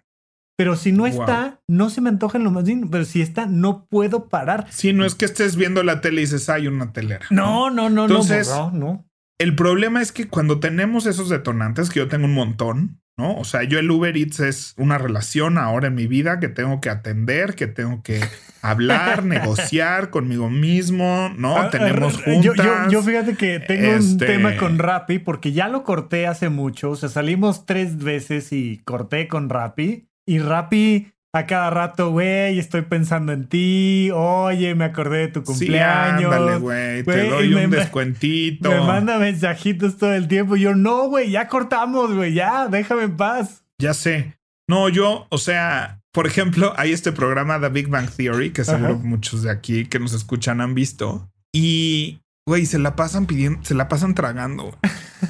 [0.57, 2.89] Pero si no está, no se me antoja en lo más digno.
[2.91, 4.67] Pero si está, no puedo parar.
[4.71, 7.27] Si no es que estés viendo la tele y dices, hay una telera.
[7.31, 9.05] No, no, no, Entonces, no, no.
[9.39, 13.37] El problema es que cuando tenemos esos detonantes, que yo tengo un montón, ¿no?
[13.37, 16.81] O sea, yo el Uber Eats es una relación ahora en mi vida que tengo
[16.81, 18.21] que atender, que tengo que
[18.63, 21.59] hablar, negociar conmigo mismo, ¿no?
[21.59, 22.91] Ah, Tenemos juntas.
[22.91, 26.91] Yo, fíjate que tengo un este tema con Rappi porque ya lo corté hace mucho,
[26.91, 32.61] o sea, salimos tres veces y corté con Rappi y Rappi a cada rato, güey,
[32.61, 34.09] estoy pensando en ti.
[34.15, 36.33] Oye, me acordé de tu cumpleaños.
[36.33, 38.71] Sí, güey, te doy un descuentito.
[38.71, 40.55] Me manda mensajitos todo el tiempo.
[40.55, 43.65] Yo, no, güey, ya cortamos, güey, ya, déjame en paz.
[43.79, 44.39] Ya sé.
[44.69, 48.97] No, yo, o sea, por ejemplo, hay este programa The Big Bang Theory, que seguro
[49.01, 51.29] muchos de aquí que nos escuchan han visto.
[51.53, 54.79] Y, güey, se la pasan pidiendo, se la pasan tragando.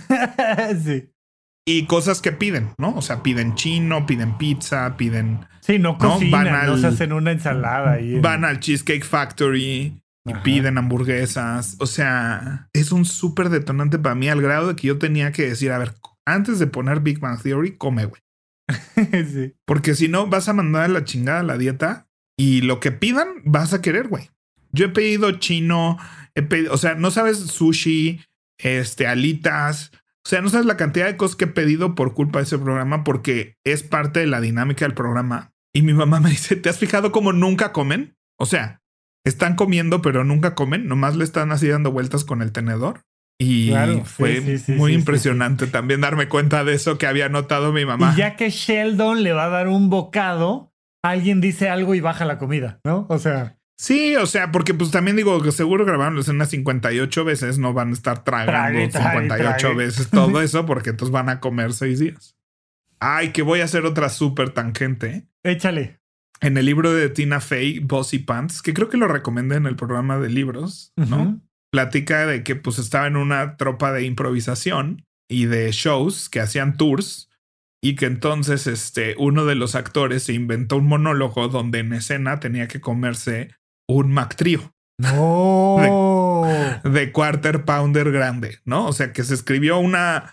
[0.85, 1.14] sí
[1.67, 2.95] y cosas que piden, ¿no?
[2.95, 5.47] O sea, piden chino, piden pizza, piden.
[5.61, 8.21] Sí, no cocinan, van no se hacen una ensalada ahí.
[8.21, 11.77] Van al Cheesecake Factory y piden hamburguesas.
[11.81, 15.49] O sea, es un súper detonante para mí al grado de que yo tenía que
[15.49, 15.95] decir, a ver,
[16.27, 18.23] antes de poner Big Bang Theory, come, güey.
[19.33, 19.55] sí.
[19.65, 23.29] Porque si no, vas a mandar a la chingada la dieta y lo que pidan,
[23.45, 24.31] vas a querer, güey.
[24.73, 25.99] Yo he pedido chino,
[26.35, 28.21] he pedido, o sea, no sabes sushi,
[28.59, 29.93] este, alitas,
[30.27, 32.59] o sea, no sabes la cantidad de cosas que he pedido por culpa de ese
[32.59, 35.53] programa porque es parte de la dinámica del programa.
[35.75, 38.17] Y mi mamá me dice, ¿te has fijado cómo nunca comen?
[38.39, 38.81] O sea,
[39.27, 40.87] están comiendo, pero nunca comen.
[40.87, 43.03] Nomás le están así dando vueltas con el tenedor.
[43.39, 43.73] Y
[44.05, 48.13] fue muy impresionante también darme cuenta de eso que había notado mi mamá.
[48.15, 52.25] Y ya que Sheldon le va a dar un bocado, alguien dice algo y baja
[52.25, 53.07] la comida, ¿no?
[53.11, 53.59] O sea.
[53.77, 57.73] Sí, o sea, porque pues también digo que seguro grabaron la escena 58 veces, no
[57.73, 62.37] van a estar tragando 58 veces todo eso porque entonces van a comer seis días.
[63.01, 65.27] Ay, que voy a hacer otra súper tangente.
[65.43, 66.01] Échale.
[66.41, 69.77] En el libro de Tina Fey, Bossy Pants, que creo que lo recomendé en el
[69.77, 71.41] programa de libros, ¿no?
[71.71, 76.77] Platica de que pues estaba en una tropa de improvisación y de shows que hacían
[76.77, 77.31] tours
[77.83, 82.41] y que entonces este uno de los actores se inventó un monólogo donde en escena
[82.41, 83.51] tenía que comerse
[83.89, 84.75] un Mac Trio.
[84.99, 86.43] No.
[86.85, 88.87] De, Quarter Pounder grande, ¿no?
[88.87, 90.33] O sea, que se escribió una,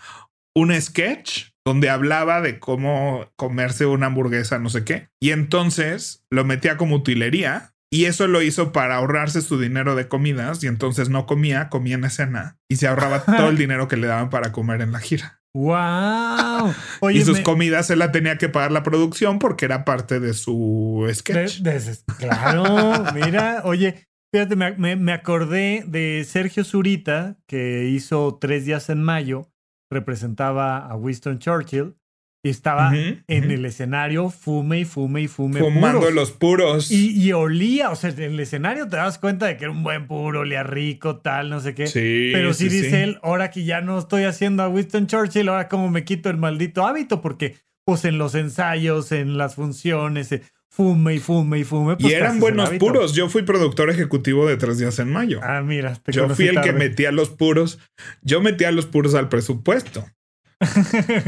[0.54, 5.08] un sketch donde hablaba de cómo comerse una hamburguesa, no sé qué.
[5.20, 10.08] Y entonces lo metía como utilería y eso lo hizo para ahorrarse su dinero de
[10.08, 13.96] comidas y entonces no comía, comía en escena y se ahorraba todo el dinero que
[13.96, 15.41] le daban para comer en la gira.
[15.54, 16.72] ¡Wow!
[17.10, 21.06] y sus comidas se la tenía que pagar la producción porque era parte de su
[21.12, 21.62] sketch.
[22.18, 29.02] claro, mira, oye, fíjate, me, me, acordé de Sergio Zurita, que hizo tres días en
[29.02, 29.52] mayo,
[29.90, 31.96] representaba a Winston Churchill,
[32.44, 35.60] y estaba en el escenario, fume y fume y fume.
[35.60, 36.90] Fumando los puros.
[36.90, 40.08] Y, olía, o sea, en el escenario te das cuenta de que era un buen
[40.08, 41.86] puro, olía rico, tal, no sé qué.
[41.86, 42.30] Sí.
[42.32, 45.88] Pero sí, dice él, ahora que ya no estoy haciendo a Winston Churchill, ahora como
[45.88, 51.14] me quito el maldito hábito, porque pues en los ensayos, en las funciones, eh, fume
[51.14, 51.96] y fume y fume.
[51.96, 53.12] Pues, y eran buenos puros.
[53.14, 55.38] Yo fui productor ejecutivo de Tres Días en Mayo.
[55.44, 55.94] Ah, mira.
[55.94, 57.78] Te Yo fui el que metía los puros.
[58.22, 60.04] Yo metía los puros al presupuesto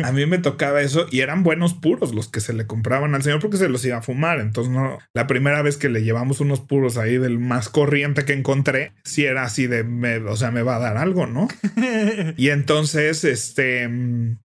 [0.05, 3.23] a mí me tocaba eso y eran buenos puros los que se le compraban al
[3.23, 4.41] señor porque se los iba a fumar.
[4.41, 8.33] Entonces, no, la primera vez que le llevamos unos puros ahí del más corriente que
[8.33, 9.83] encontré, si era así de,
[10.29, 11.49] o sea, me va a dar algo, ¿no?
[12.37, 13.89] y entonces, este,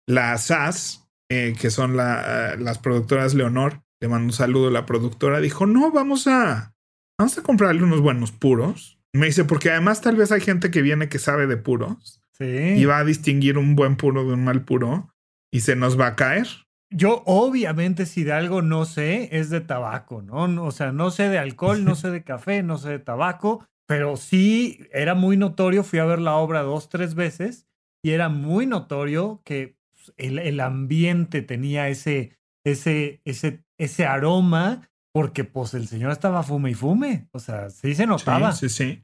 [0.08, 5.40] las SAS, eh, que son las productoras Leonor, le mando un saludo a la productora,
[5.40, 6.74] dijo, no, vamos a,
[7.18, 9.00] vamos a comprarle unos buenos puros.
[9.14, 12.86] Me dice, porque además tal vez hay gente que viene que sabe de puros y
[12.86, 15.10] va a distinguir un buen puro de un mal puro.
[15.52, 16.48] y se nos va a caer.
[16.90, 20.64] Yo obviamente si de algo no sé es de tabaco, ¿no?
[20.64, 24.16] O sea, no sé de alcohol, no sé de café, no sé de tabaco, pero
[24.16, 27.68] sí era muy notorio, fui a ver la obra dos, tres veces
[28.04, 34.90] y era muy notorio que pues, el, el ambiente tenía ese, ese, ese, ese aroma
[35.14, 38.52] porque pues el señor estaba fume y fume, o sea, sí se notaba.
[38.54, 39.04] Sí, sí, sí.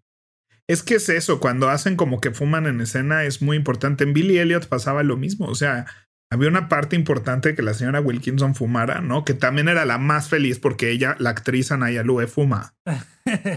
[0.70, 4.04] Es que es eso, cuando hacen como que fuman en escena es muy importante.
[4.04, 5.88] En Billy Elliot pasaba lo mismo, o sea,
[6.32, 9.26] había una parte importante que la señora Wilkinson fumara, ¿no?
[9.26, 12.76] Que también era la más feliz porque ella, la actriz Anaya Lue, fuma.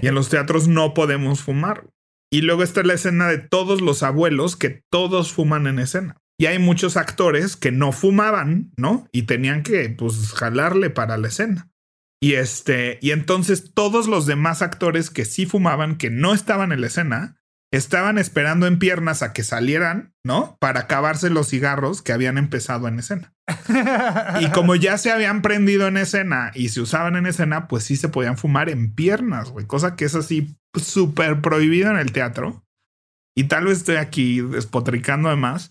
[0.01, 1.85] y en los teatros no podemos fumar.
[2.33, 6.17] Y luego está la escena de todos los abuelos que todos fuman en escena.
[6.39, 9.07] Y hay muchos actores que no fumaban, ¿no?
[9.13, 11.69] Y tenían que, pues, jalarle para la escena.
[12.23, 16.81] Y este, y entonces todos los demás actores que sí fumaban, que no estaban en
[16.81, 20.57] la escena, estaban esperando en piernas a que salieran, ¿no?
[20.61, 23.35] Para acabarse los cigarros que habían empezado en escena.
[24.41, 27.97] y como ya se habían prendido en escena y se usaban en escena, pues sí
[27.97, 32.65] se podían fumar en piernas, güey, cosa que es así súper prohibido en el teatro.
[33.35, 35.71] Y tal vez estoy aquí despotricando además,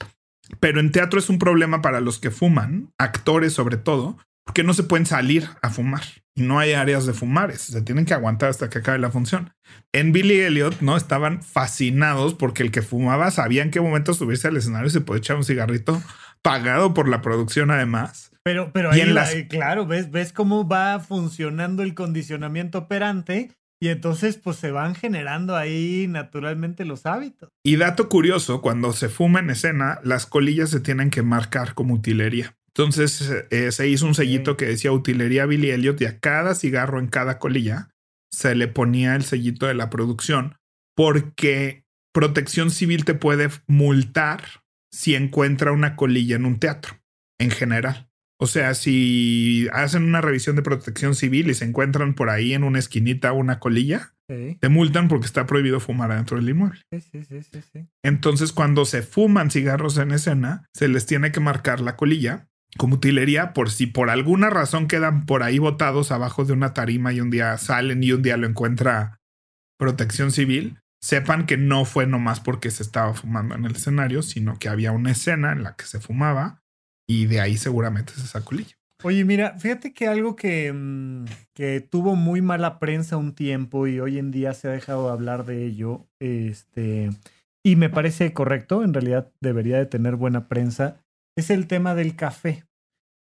[0.60, 4.18] pero en teatro es un problema para los que fuman, actores sobre todo,
[4.52, 6.02] porque no se pueden salir a fumar
[6.36, 9.54] y no hay áreas de fumar, se tienen que aguantar hasta que acabe la función.
[9.94, 10.98] En Billy Elliot, ¿no?
[10.98, 15.00] Estaban fascinados porque el que fumaba sabía en qué momento subirse al escenario y se
[15.00, 16.04] puede echar un cigarrito
[16.42, 18.32] pagado por la producción además.
[18.44, 24.36] Pero, pero ahí, eh, claro, ves, ves cómo va funcionando el condicionamiento operante y entonces
[24.36, 27.52] pues se van generando ahí naturalmente los hábitos.
[27.64, 31.94] Y dato curioso, cuando se fuma en escena, las colillas se tienen que marcar como
[31.94, 32.54] utilería.
[32.75, 36.99] Entonces eh, se hizo un sellito que decía utilería Billy Elliot y a cada cigarro
[36.99, 37.89] en cada colilla
[38.31, 40.55] se le ponía el sellito de la producción
[40.95, 44.43] porque protección civil te puede multar
[44.91, 47.01] si encuentra una colilla en un teatro
[47.39, 48.10] en general.
[48.39, 52.63] O sea, si hacen una revisión de protección civil y se encuentran por ahí en
[52.63, 56.81] una esquinita una colilla, te multan porque está prohibido fumar dentro del inmueble.
[56.91, 61.81] Sí, sí, sí, Entonces, cuando se fuman cigarros en escena, se les tiene que marcar
[61.81, 66.53] la colilla como utilería por si por alguna razón quedan por ahí botados abajo de
[66.53, 69.19] una tarima y un día salen y un día lo encuentra
[69.77, 74.57] protección civil, sepan que no fue nomás porque se estaba fumando en el escenario, sino
[74.60, 76.62] que había una escena en la que se fumaba
[77.07, 78.75] y de ahí seguramente se sacó colilla.
[79.03, 83.99] Oye, mira, fíjate que algo que, mm, que tuvo muy mala prensa un tiempo y
[83.99, 87.10] hoy en día se ha dejado de hablar de ello, este,
[87.63, 91.01] y me parece correcto, en realidad debería de tener buena prensa,
[91.36, 92.65] es el tema del café.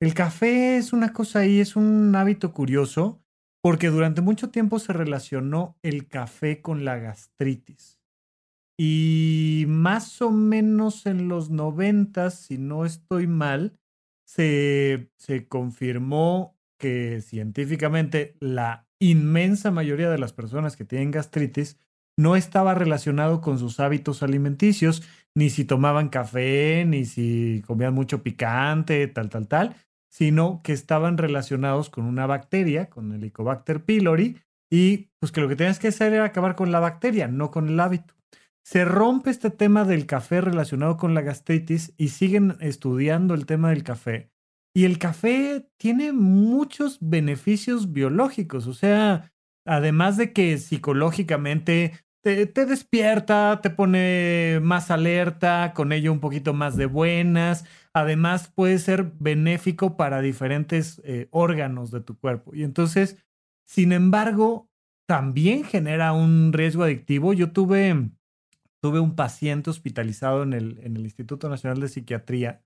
[0.00, 3.22] El café es una cosa ahí, es un hábito curioso,
[3.62, 8.00] porque durante mucho tiempo se relacionó el café con la gastritis.
[8.78, 13.78] Y más o menos en los noventas, si no estoy mal,
[14.24, 21.78] se, se confirmó que científicamente la inmensa mayoría de las personas que tienen gastritis
[22.16, 25.02] no estaba relacionado con sus hábitos alimenticios,
[25.36, 29.76] ni si tomaban café, ni si comían mucho picante, tal, tal, tal,
[30.10, 34.38] sino que estaban relacionados con una bacteria, con el Helicobacter pylori,
[34.70, 37.68] y pues que lo que tenías que hacer era acabar con la bacteria, no con
[37.68, 38.14] el hábito.
[38.62, 43.70] Se rompe este tema del café relacionado con la gastritis y siguen estudiando el tema
[43.70, 44.30] del café.
[44.74, 49.32] Y el café tiene muchos beneficios biológicos, o sea,
[49.66, 56.76] además de que psicológicamente te, despierta, te pone más alerta, con ello un poquito más
[56.76, 57.64] de buenas.
[57.92, 62.54] Además, puede ser benéfico para diferentes eh, órganos de tu cuerpo.
[62.54, 63.16] Y entonces,
[63.66, 64.68] sin embargo,
[65.06, 67.32] también genera un riesgo adictivo.
[67.32, 68.10] Yo tuve,
[68.82, 72.62] tuve un paciente hospitalizado en el, en el Instituto Nacional de Psiquiatría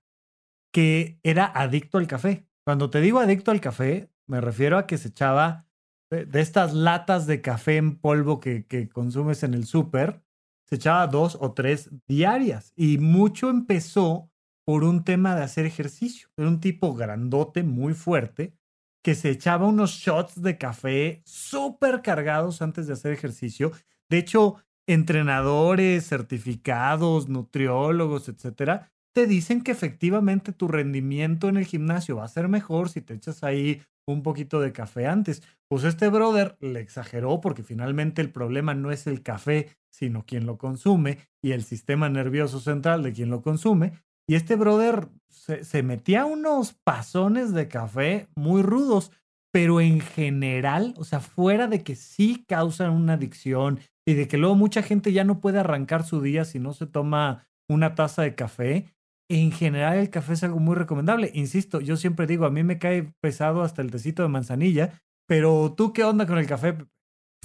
[0.75, 2.49] que era adicto al café.
[2.65, 5.69] Cuando te digo adicto al café, me refiero a que se echaba
[6.09, 10.21] de, estas latas de café en polvo que, que consumes en el súper,
[10.67, 12.73] se echaba dos o tres diarias.
[12.75, 14.31] Y mucho empezó
[14.65, 16.29] por un tema de hacer ejercicio.
[16.37, 18.55] Era un tipo grandote, muy fuerte,
[19.03, 23.71] que se echaba unos shots de café súper cargados antes de hacer ejercicio.
[24.09, 24.55] De hecho,
[24.87, 32.27] entrenadores, certificados, nutriólogos, etcétera, te dicen que efectivamente tu rendimiento en el gimnasio va a
[32.27, 35.41] ser mejor si te echas ahí un poquito de café antes.
[35.69, 40.45] Pues este brother le exageró porque finalmente el problema no es el café, sino quien
[40.45, 43.93] lo consume y el sistema nervioso central de quien lo consume.
[44.27, 49.13] Y este brother se, metía unos pasones de café muy rudos,
[49.53, 54.37] pero en general, o sea, fuera de que sí causan una adicción y de que
[54.37, 58.21] luego mucha gente ya no puede arrancar su día si no se toma una taza
[58.21, 58.94] de café,
[59.29, 61.31] en general el café es algo muy recomendable.
[61.33, 65.73] Insisto, yo siempre digo, a mí me cae pesado hasta el tecito de manzanilla, pero
[65.75, 66.77] tú qué onda con el café?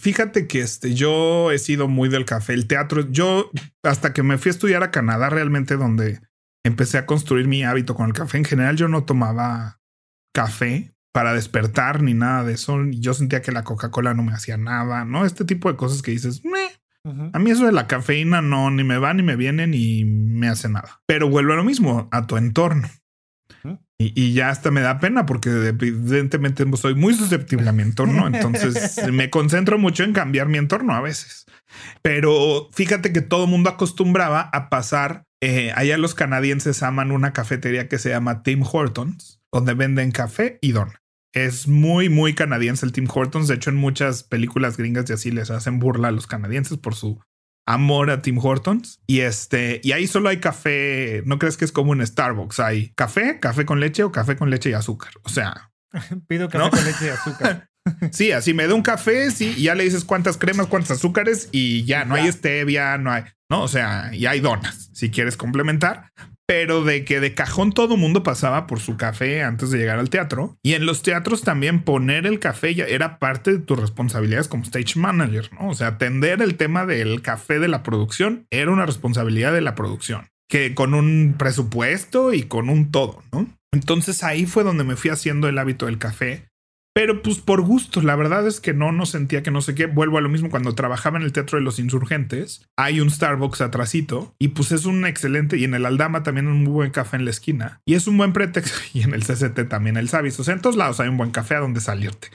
[0.01, 3.11] Fíjate que este, yo he sido muy del café, el teatro.
[3.11, 3.51] Yo
[3.83, 6.21] hasta que me fui a estudiar a Canadá, realmente donde
[6.65, 8.39] empecé a construir mi hábito con el café.
[8.39, 9.81] En general, yo no tomaba
[10.35, 12.79] café para despertar ni nada de eso.
[12.91, 15.27] Yo sentía que la Coca-Cola no me hacía nada, ¿no?
[15.27, 16.43] Este tipo de cosas que dices,
[17.05, 20.49] a mí eso de la cafeína no, ni me va, ni me viene, ni me
[20.49, 21.01] hace nada.
[21.07, 22.89] Pero vuelvo a lo mismo, a tu entorno.
[24.03, 28.99] Y, ya hasta me da pena porque evidentemente soy muy susceptible a mi entorno, entonces
[29.13, 31.45] me concentro mucho en cambiar mi entorno a veces.
[32.01, 37.35] Pero fíjate que todo el mundo acostumbraba a pasar, eh, allá los canadienses aman una
[37.35, 41.00] cafetería que se llama Tim Hortons, donde venden café y dona.
[41.33, 43.49] Es muy, muy canadiense el Tim Hortons.
[43.49, 46.95] De hecho, en muchas películas gringas y así les hacen burla a los canadienses por
[46.95, 47.21] su
[47.67, 49.01] amor a Tim Hortons.
[49.07, 51.23] Y este, y ahí solo hay café.
[51.27, 52.61] No crees que es como un Starbucks.
[52.61, 55.13] Hay café, café con leche o café con leche y azúcar.
[55.23, 55.71] O sea,
[56.27, 57.71] pido café con leche y azúcar.
[58.13, 61.49] Sí, así me da un café, sí, y ya le dices cuántas cremas, cuántos azúcares
[61.51, 65.39] y ya no hay stevia, no hay, no, o sea, y hay donas si quieres
[65.39, 66.13] complementar,
[66.51, 70.11] pero de que de cajón todo mundo pasaba por su café antes de llegar al
[70.11, 70.59] teatro.
[70.65, 74.65] Y en los teatros también poner el café ya era parte de tus responsabilidades como
[74.65, 75.69] stage manager, ¿no?
[75.69, 79.77] O sea, atender el tema del café de la producción era una responsabilidad de la
[79.77, 83.47] producción, que con un presupuesto y con un todo, ¿no?
[83.71, 86.50] Entonces ahí fue donde me fui haciendo el hábito del café
[86.93, 89.87] pero pues por gusto, la verdad es que no, no sentía que no sé qué.
[89.87, 92.67] Vuelvo a lo mismo cuando trabajaba en el Teatro de los Insurgentes.
[92.77, 95.57] Hay un Starbucks atrasito y pues es un excelente.
[95.57, 97.81] Y en el Aldama también un muy buen café en la esquina.
[97.85, 98.79] Y es un buen pretexto.
[98.93, 100.41] Y en el CCT también el Savis.
[100.41, 102.29] O sea, en todos lados hay un buen café a donde salirte.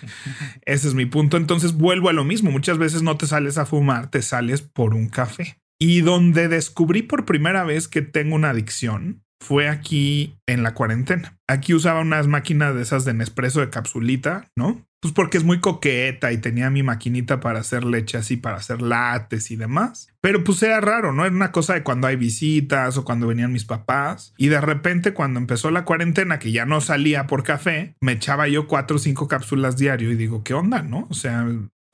[0.62, 1.36] Ese es mi punto.
[1.36, 2.50] Entonces vuelvo a lo mismo.
[2.50, 5.60] Muchas veces no te sales a fumar, te sales por un café.
[5.78, 11.38] Y donde descubrí por primera vez que tengo una adicción fue aquí en la cuarentena.
[11.48, 14.86] Aquí usaba unas máquinas de esas de Nespresso de capsulita, ¿no?
[15.02, 18.82] Pues porque es muy coqueta y tenía mi maquinita para hacer leche así, para hacer
[18.82, 20.08] lates y demás.
[20.20, 21.26] Pero pues era raro, ¿no?
[21.26, 24.34] Era una cosa de cuando hay visitas o cuando venían mis papás.
[24.36, 28.48] Y de repente cuando empezó la cuarentena, que ya no salía por café, me echaba
[28.48, 31.06] yo cuatro o cinco cápsulas diario y digo, ¿qué onda, no?
[31.12, 31.46] O sea,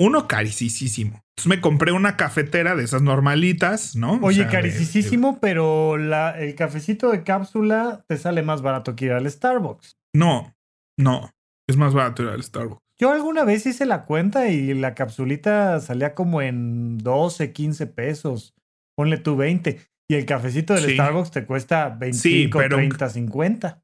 [0.05, 1.21] uno carísimo.
[1.31, 4.19] Entonces me compré una cafetera de esas normalitas, ¿no?
[4.21, 9.29] Oye, o pero la, el cafecito de cápsula te sale más barato que ir al
[9.29, 9.97] Starbucks.
[10.13, 10.55] No,
[10.97, 11.31] no,
[11.67, 12.81] es más barato ir al Starbucks.
[12.97, 18.53] Yo alguna vez hice la cuenta y la capsulita salía como en 12, 15 pesos.
[18.95, 19.79] Ponle tú 20.
[20.07, 23.83] Y el cafecito del Starbucks te cuesta 25, 30, 50.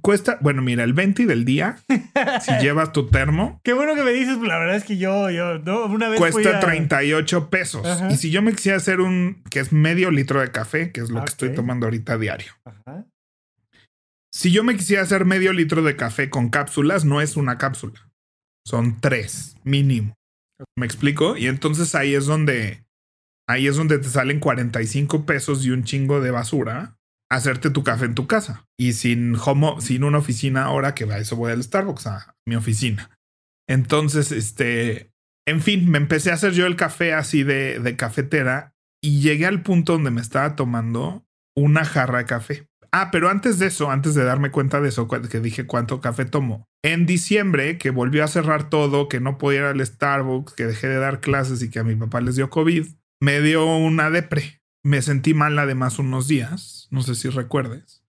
[0.00, 1.78] Cuesta, bueno, mira, el 20 del día,
[2.40, 3.60] si llevas tu termo.
[3.62, 6.18] Qué bueno que me dices, la verdad es que yo, yo, no, una vez.
[6.18, 7.86] Cuesta 38 pesos.
[8.10, 11.10] Y si yo me quisiera hacer un, que es medio litro de café, que es
[11.10, 12.52] lo que estoy tomando ahorita a diario.
[14.32, 18.08] Si yo me quisiera hacer medio litro de café con cápsulas, no es una cápsula.
[18.66, 20.14] Son tres, mínimo.
[20.74, 21.36] ¿Me explico?
[21.36, 22.84] Y entonces ahí es donde,
[23.46, 26.96] ahí es donde te salen 45 pesos y un chingo de basura
[27.32, 31.18] hacerte tu café en tu casa y sin homo, sin una oficina ahora que va
[31.18, 33.10] eso voy al Starbucks a mi oficina.
[33.68, 35.12] Entonces, este,
[35.46, 39.46] en fin, me empecé a hacer yo el café así de, de cafetera y llegué
[39.46, 42.68] al punto donde me estaba tomando una jarra de café.
[42.92, 46.26] Ah, pero antes de eso, antes de darme cuenta de eso, que dije cuánto café
[46.26, 46.68] tomo.
[46.84, 50.88] En diciembre, que volvió a cerrar todo, que no podía ir al Starbucks, que dejé
[50.88, 52.86] de dar clases y que a mi papá les dio COVID,
[53.22, 58.04] me dio una depre me sentí mal además unos días, no sé si recuerdes,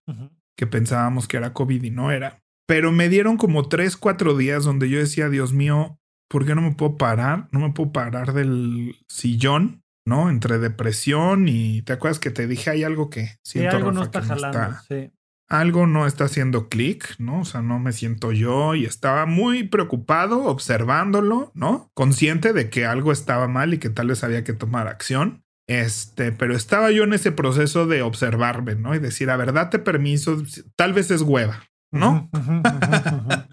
[0.56, 2.42] que pensábamos que era COVID y no era.
[2.66, 6.62] Pero me dieron como tres, cuatro días donde yo decía, Dios mío, ¿por qué no
[6.62, 7.48] me puedo parar?
[7.52, 10.30] No me puedo parar del sillón, ¿no?
[10.30, 13.76] Entre depresión y te acuerdas que te dije, hay algo que siento.
[13.76, 15.12] algo no está jalando, sí.
[15.46, 17.40] Algo no está haciendo clic, ¿no?
[17.40, 21.90] O sea, no me siento yo y estaba muy preocupado observándolo, ¿no?
[21.92, 25.44] Consciente de que algo estaba mal y que tal vez había que tomar acción.
[25.66, 28.94] Este, pero estaba yo en ese proceso de observarme, ¿no?
[28.94, 30.42] Y decir, a ver, date permiso,
[30.76, 32.30] tal vez es hueva, ¿no?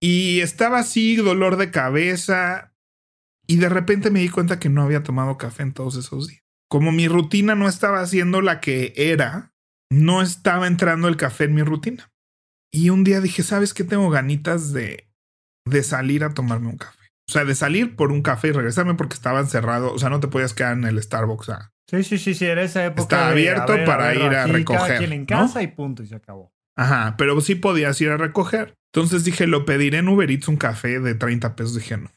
[0.00, 2.74] y estaba así, dolor de cabeza,
[3.46, 6.42] y de repente me di cuenta que no había tomado café en todos esos días.
[6.68, 9.52] Como mi rutina no estaba haciendo la que era,
[9.90, 12.10] no estaba entrando el café en mi rutina.
[12.72, 13.84] Y un día dije, ¿sabes qué?
[13.84, 15.10] Tengo ganitas de,
[15.66, 17.01] de salir a tomarme un café.
[17.32, 19.94] O sea, de salir por un café y regresarme porque estaba encerrado.
[19.94, 21.50] O sea, no te podías quedar en el Starbucks.
[21.88, 23.00] Sí, sí, sí, sí, era esa época.
[23.00, 24.98] Está abierto para ir a recoger.
[24.98, 26.52] quien en casa y punto, y se acabó.
[26.76, 28.74] Ajá, pero sí podías ir a recoger.
[28.94, 31.74] Entonces dije, lo pediré en Uber Eats un café de 30 pesos.
[31.74, 32.10] Dije, no.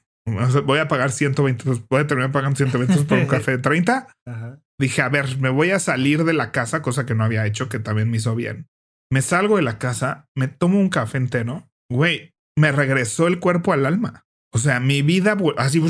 [0.64, 3.60] voy a pagar 120 pesos, voy a terminar pagando 120 pesos por un café de
[3.60, 4.08] 30.
[4.78, 7.70] Dije, a ver, me voy a salir de la casa, cosa que no había hecho,
[7.70, 8.68] que también me hizo bien.
[9.10, 11.70] Me salgo de la casa, me tomo un café entero.
[11.90, 14.25] Güey, me regresó el cuerpo al alma.
[14.56, 15.84] O sea, mi vida así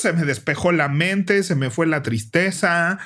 [0.00, 2.98] se me despejó la mente, se me fue la tristeza.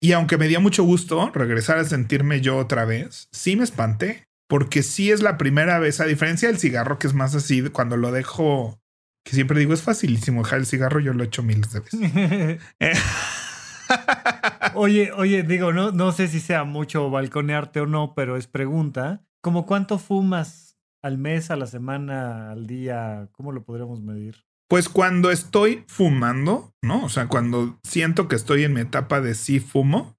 [0.00, 4.26] Y aunque me dio mucho gusto regresar a sentirme yo otra vez, sí me espanté.
[4.48, 7.96] Porque sí es la primera vez, a diferencia del cigarro, que es más así, cuando
[7.96, 8.80] lo dejo,
[9.24, 12.60] que siempre digo, es facilísimo dejar el cigarro, yo lo he hecho miles de veces.
[14.74, 19.22] oye, oye, digo, no, no sé si sea mucho balconearte o no, pero es pregunta.
[19.40, 20.71] ¿Cómo cuánto fumas
[21.02, 23.28] al mes, a la semana, al día?
[23.32, 24.44] ¿Cómo lo podríamos medir?
[24.68, 27.04] Pues cuando estoy fumando, ¿no?
[27.04, 30.16] O sea, cuando siento que estoy en mi etapa de sí fumo,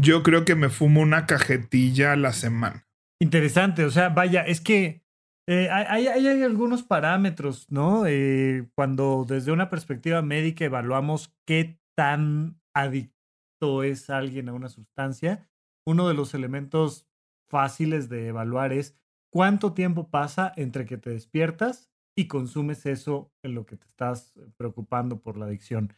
[0.00, 2.86] yo creo que me fumo una cajetilla a la semana.
[3.20, 5.02] Interesante, o sea, vaya, es que
[5.48, 8.04] eh, hay, hay, algunos parámetros, ¿no?
[8.06, 15.48] Eh, cuando desde una perspectiva médica evaluamos qué tan adicto es alguien a una sustancia,
[15.86, 17.06] uno de los elementos
[17.48, 18.98] fáciles de evaluar es
[19.30, 24.34] cuánto tiempo pasa entre que te despiertas y consumes eso en lo que te estás
[24.56, 25.92] preocupando por la adicción.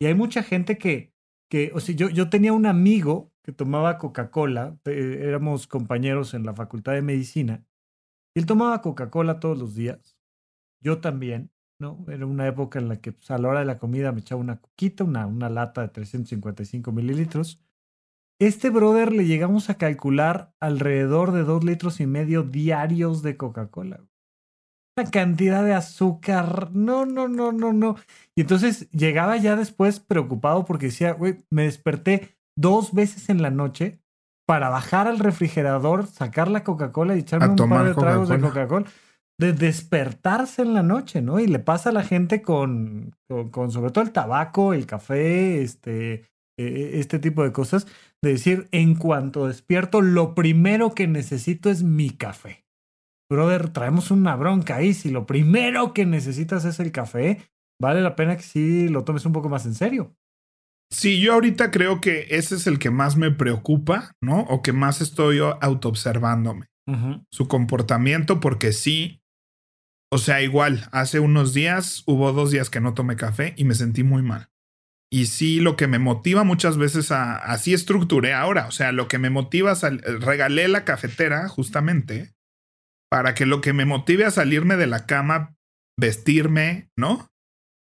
[0.00, 1.12] Y hay mucha gente que,
[1.48, 6.44] que o sea, yo, yo tenía un amigo que tomaba Coca-Cola, eh, éramos compañeros en
[6.44, 7.64] la Facultad de Medicina,
[8.34, 10.16] y él tomaba Coca-Cola todos los días,
[10.82, 12.04] yo también, ¿no?
[12.08, 14.40] Era una época en la que pues, a la hora de la comida me echaba
[14.40, 17.62] una coquita, una, una lata de 355 mililitros.
[18.40, 24.00] Este brother le llegamos a calcular alrededor de dos litros y medio diarios de Coca-Cola.
[24.96, 26.70] Una cantidad de azúcar.
[26.72, 27.96] No, no, no, no, no.
[28.34, 33.50] Y entonces llegaba ya después preocupado porque decía, güey, me desperté dos veces en la
[33.50, 34.00] noche
[34.46, 38.86] para bajar al refrigerador, sacar la Coca-Cola y echarme un par de tragos de Coca-Cola
[39.40, 41.40] de despertarse en la noche, ¿no?
[41.40, 43.16] Y le pasa a la gente con,
[43.50, 46.26] con, sobre todo el tabaco, el café, este,
[46.60, 47.86] e, e, este tipo de cosas,
[48.22, 52.64] de decir, en cuanto despierto, lo primero que necesito es mi café.
[53.30, 54.92] Brother, traemos una bronca ahí.
[54.92, 57.38] Si lo primero que necesitas es el café,
[57.80, 60.16] vale la pena que sí lo tomes un poco más en serio.
[60.92, 64.40] Sí, yo ahorita creo que ese es el que más me preocupa, ¿no?
[64.40, 66.66] O que más estoy autoobservándome.
[67.30, 69.22] Su comportamiento, porque sí,
[70.12, 73.76] o sea, igual, hace unos días hubo dos días que no tomé café y me
[73.76, 74.49] sentí muy mal.
[75.12, 79.08] Y sí, lo que me motiva muchas veces a, así estructuré ahora, o sea, lo
[79.08, 82.32] que me motiva, a regalé la cafetera justamente
[83.10, 85.56] para que lo que me motive a salirme de la cama,
[85.98, 87.28] vestirme, ¿no?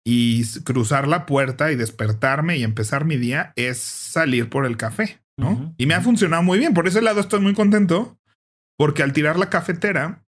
[0.04, 5.22] Y cruzar la puerta y despertarme y empezar mi día es salir por el café,
[5.38, 5.72] ¿no?
[5.78, 8.18] Y me ha funcionado muy bien, por ese lado estoy muy contento,
[8.76, 10.24] porque al tirar la cafetera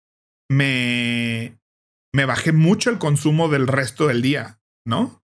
[0.50, 1.58] me,
[2.14, 5.23] me bajé mucho el consumo del resto del día, ¿no?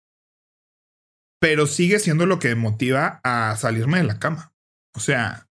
[1.39, 4.53] Pero sigue siendo lo que me motiva a salirme de la cama.
[4.95, 5.47] O sea,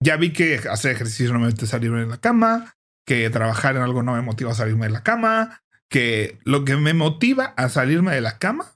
[0.00, 2.76] ya vi que hacer ejercicio no me mete salirme de la cama,
[3.06, 6.76] que trabajar en algo no me motiva a salirme de la cama, que lo que
[6.76, 8.66] me motiva a salirme de la cama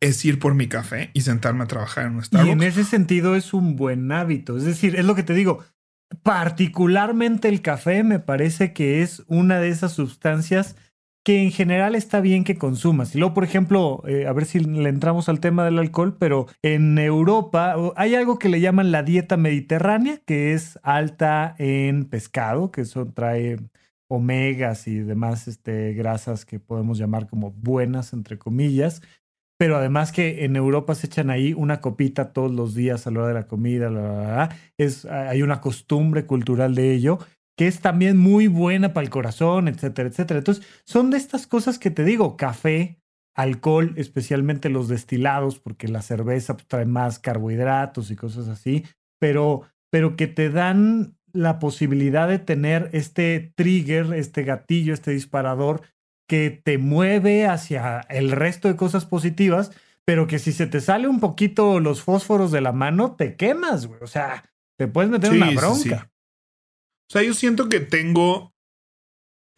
[0.00, 2.48] es ir por mi café y sentarme a trabajar en un Starbucks.
[2.48, 4.56] Y en ese sentido es un buen hábito.
[4.56, 5.64] Es decir, es lo que te digo.
[6.22, 10.74] Particularmente el café me parece que es una de esas sustancias
[11.24, 13.14] que en general está bien que consumas.
[13.14, 16.46] Y luego, por ejemplo, eh, a ver si le entramos al tema del alcohol, pero
[16.62, 22.70] en Europa hay algo que le llaman la dieta mediterránea, que es alta en pescado,
[22.70, 23.58] que eso trae
[24.08, 29.02] omegas y demás este, grasas que podemos llamar como buenas, entre comillas
[29.60, 33.18] pero además que en Europa se echan ahí una copita todos los días a la
[33.18, 34.48] hora de la comida,
[34.78, 37.18] es, hay una costumbre cultural de ello
[37.60, 40.38] que es también muy buena para el corazón, etcétera, etcétera.
[40.38, 43.02] Entonces, son de estas cosas que te digo, café,
[43.34, 48.86] alcohol, especialmente los destilados, porque la cerveza pues, trae más carbohidratos y cosas así,
[49.18, 55.82] pero, pero que te dan la posibilidad de tener este trigger, este gatillo, este disparador
[56.26, 59.70] que te mueve hacia el resto de cosas positivas,
[60.06, 63.86] pero que si se te sale un poquito los fósforos de la mano, te quemas,
[63.86, 64.00] güey.
[64.00, 66.10] O sea, te puedes meter una bronca.
[67.10, 68.54] O sea, yo siento que tengo,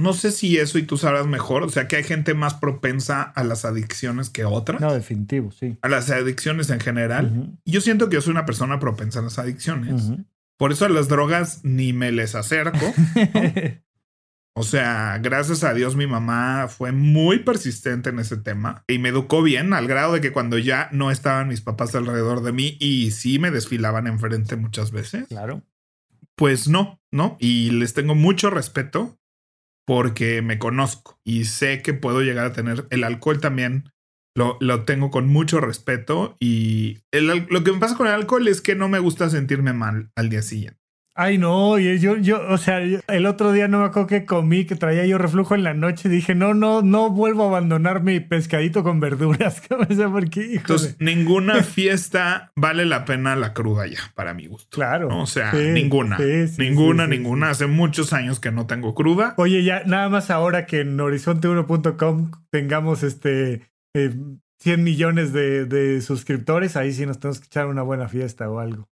[0.00, 3.20] no sé si eso y tú sabrás mejor, o sea, que hay gente más propensa
[3.20, 4.80] a las adicciones que otras.
[4.80, 5.76] No, definitivo, sí.
[5.82, 7.59] A las adicciones en general.
[7.66, 10.12] Yo siento que yo soy una persona propensa a las adicciones.
[10.57, 12.78] Por eso a las drogas ni me les acerco.
[14.55, 19.09] O sea, gracias a Dios mi mamá fue muy persistente en ese tema y me
[19.09, 22.76] educó bien al grado de que cuando ya no estaban mis papás alrededor de mí
[22.78, 25.26] y sí me desfilaban enfrente muchas veces.
[25.28, 25.62] Claro.
[26.36, 27.36] Pues no, ¿no?
[27.38, 29.18] Y les tengo mucho respeto
[29.86, 33.90] porque me conozco y sé que puedo llegar a tener el alcohol también.
[34.34, 38.62] Lo, lo tengo con mucho respeto y lo que me pasa con el alcohol es
[38.62, 40.81] que no me gusta sentirme mal al día siguiente.
[41.14, 44.76] Ay, no, yo, yo, o sea, el otro día no me acuerdo que comí, que
[44.76, 46.08] traía yo reflujo en la noche.
[46.08, 49.60] Dije, no, no, no vuelvo a abandonar mi pescadito con verduras.
[49.68, 54.68] por qué, Entonces, ninguna fiesta vale la pena la cruda ya, para mi gusto.
[54.70, 55.08] Claro.
[55.18, 56.18] O sea, ninguna.
[56.56, 57.50] ninguna, ninguna.
[57.50, 59.34] Hace muchos años que no tengo cruda.
[59.36, 66.00] Oye, ya, nada más ahora que en horizonte1.com tengamos este 100 eh, millones de, de
[66.00, 68.88] suscriptores, ahí sí nos tenemos que echar una buena fiesta o algo.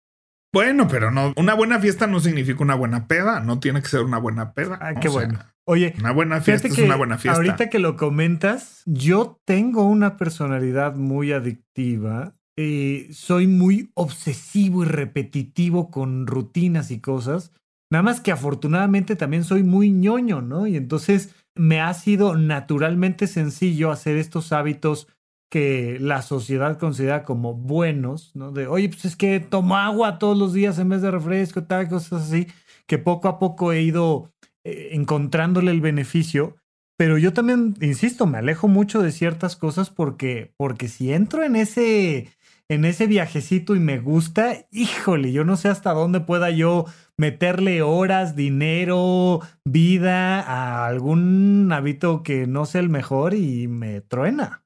[0.57, 4.01] Bueno, pero no, una buena fiesta no significa una buena peda, no tiene que ser
[4.01, 4.79] una buena peda.
[4.81, 5.39] Ah, qué bueno.
[5.67, 7.37] Oye, una buena fiesta es una buena fiesta.
[7.37, 12.33] Ahorita que lo comentas, yo tengo una personalidad muy adictiva.
[12.59, 17.53] y soy muy obsesivo y repetitivo con rutinas y cosas.
[17.91, 20.67] Nada más que afortunadamente también soy muy ñoño, ¿no?
[20.67, 25.07] Y entonces me ha sido naturalmente sencillo hacer estos hábitos
[25.51, 28.53] que la sociedad considera como buenos, ¿no?
[28.53, 31.89] De, oye, pues es que tomo agua todos los días en vez de refresco, tal,
[31.89, 32.49] cosas así,
[32.87, 34.33] que poco a poco he ido
[34.65, 36.57] eh, encontrándole el beneficio.
[36.99, 41.55] Pero yo también, insisto, me alejo mucho de ciertas cosas porque, porque si entro en
[41.55, 42.31] ese,
[42.69, 46.87] en ese viajecito y me gusta, híjole, yo no sé hasta dónde pueda yo
[47.19, 54.66] meterle horas, dinero, vida a algún hábito que no sea el mejor y me truena.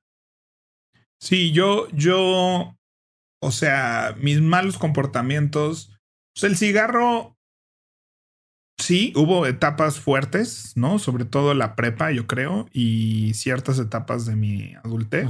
[1.20, 2.76] Sí, yo, yo,
[3.42, 5.92] o sea, mis malos comportamientos,
[6.34, 7.36] pues el cigarro,
[8.78, 10.98] sí, hubo etapas fuertes, ¿no?
[10.98, 15.28] Sobre todo la prepa, yo creo, y ciertas etapas de mi adultez.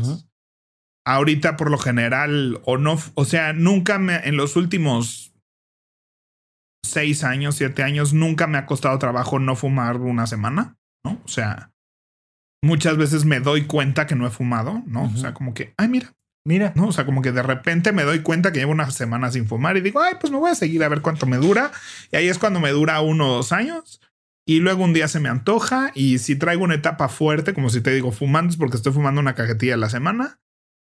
[1.05, 5.34] Ahorita, por lo general, o no, o sea, nunca me, en los últimos
[6.84, 11.20] seis años, siete años, nunca me ha costado trabajo no fumar una semana, ¿no?
[11.24, 11.70] O sea,
[12.63, 15.05] muchas veces me doy cuenta que no he fumado, ¿no?
[15.05, 16.13] O sea, como que, ay, mira.
[16.47, 16.73] Mira.
[16.75, 16.89] ¿No?
[16.89, 19.77] O sea, como que de repente me doy cuenta que llevo una semana sin fumar
[19.77, 21.71] y digo, ay, pues me voy a seguir a ver cuánto me dura.
[22.11, 24.01] Y ahí es cuando me dura uno o dos años.
[24.47, 27.83] Y luego un día se me antoja y si traigo una etapa fuerte, como si
[27.83, 30.41] te digo, fumando es porque estoy fumando una cajetilla a la semana.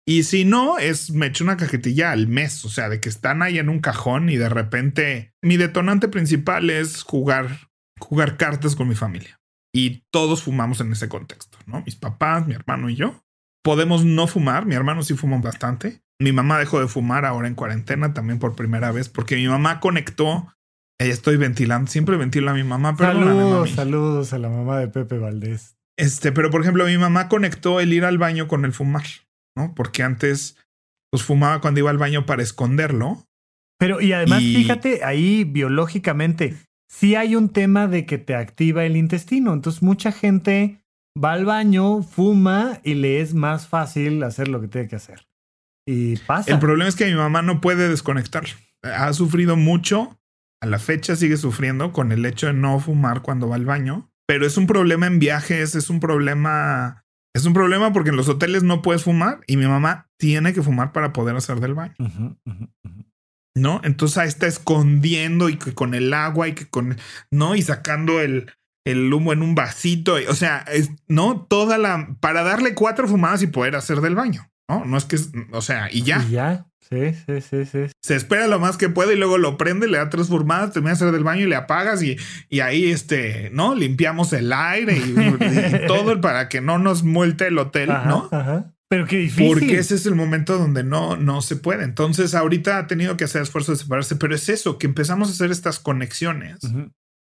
[0.05, 3.41] Y si no, es me echo una cajetilla al mes, o sea, de que están
[3.41, 7.69] ahí en un cajón y de repente mi detonante principal es jugar,
[7.99, 9.39] jugar cartas con mi familia
[9.75, 11.81] y todos fumamos en ese contexto, ¿no?
[11.85, 13.21] Mis papás, mi hermano y yo.
[13.63, 16.01] Podemos no fumar, mi hermano sí fuma bastante.
[16.19, 19.79] Mi mamá dejó de fumar ahora en cuarentena también por primera vez porque mi mamá
[19.79, 20.53] conectó.
[20.99, 22.95] Ella estoy ventilando, siempre ventilo a mi mamá.
[22.95, 25.77] Saludos, saludos a la mamá de Pepe Valdés.
[25.97, 29.05] Este, pero por ejemplo, mi mamá conectó el ir al baño con el fumar,
[29.55, 29.73] ¿no?
[29.75, 30.57] Porque antes
[31.11, 33.25] pues fumaba cuando iba al baño para esconderlo.
[33.77, 36.55] Pero y además, fíjate ahí biológicamente,
[36.89, 39.53] sí hay un tema de que te activa el intestino.
[39.53, 40.81] Entonces mucha gente
[41.21, 45.27] va al baño, fuma y le es más fácil hacer lo que tiene que hacer.
[45.87, 46.51] Y pasa.
[46.51, 48.43] El problema es que mi mamá no puede desconectar.
[48.83, 50.19] Ha sufrido mucho.
[50.61, 54.11] A la fecha sigue sufriendo con el hecho de no fumar cuando va al baño.
[54.27, 57.03] Pero es un problema en viajes, es un problema...
[57.35, 60.61] Es un problema porque en los hoteles no puedes fumar y mi mamá tiene que
[60.61, 61.95] fumar para poder hacer del baño.
[63.55, 63.81] ¿no?
[63.83, 66.97] Entonces ahí está escondiendo y que con el agua y que con,
[67.31, 67.55] ¿no?
[67.55, 68.51] Y sacando el,
[68.85, 71.41] el humo en un vasito, o sea, es, ¿no?
[71.49, 74.85] Toda la, para darle cuatro fumadas y poder hacer del baño, ¿no?
[74.85, 75.17] No es que,
[75.51, 76.23] o sea, y ya.
[76.29, 77.79] Y ya, sí, sí, sí, sí.
[78.01, 80.91] Se espera lo más que puede y luego lo prende, le da tres fumadas, termina
[80.91, 82.15] de hacer del baño y le apagas y,
[82.47, 83.73] y ahí, este, ¿no?
[83.73, 88.29] Limpiamos el aire y, todo para que no nos muelte el hotel, ¿no?
[88.31, 88.71] Ajá.
[88.87, 89.47] Pero qué difícil.
[89.47, 91.83] Porque ese es el momento donde no, no se puede.
[91.83, 95.31] Entonces, ahorita ha tenido que hacer esfuerzo de separarse, pero es eso, que empezamos a
[95.31, 96.59] hacer estas conexiones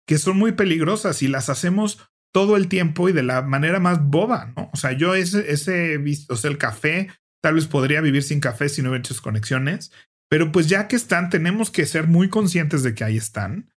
[0.07, 4.03] que son muy peligrosas y las hacemos todo el tiempo y de la manera más
[4.03, 4.69] boba, ¿no?
[4.73, 5.99] O sea, yo ese, ese,
[6.29, 7.09] o sea, el café,
[7.41, 9.91] tal vez podría vivir sin café si no hubiera hecho conexiones,
[10.29, 13.69] pero pues ya que están, tenemos que ser muy conscientes de que ahí están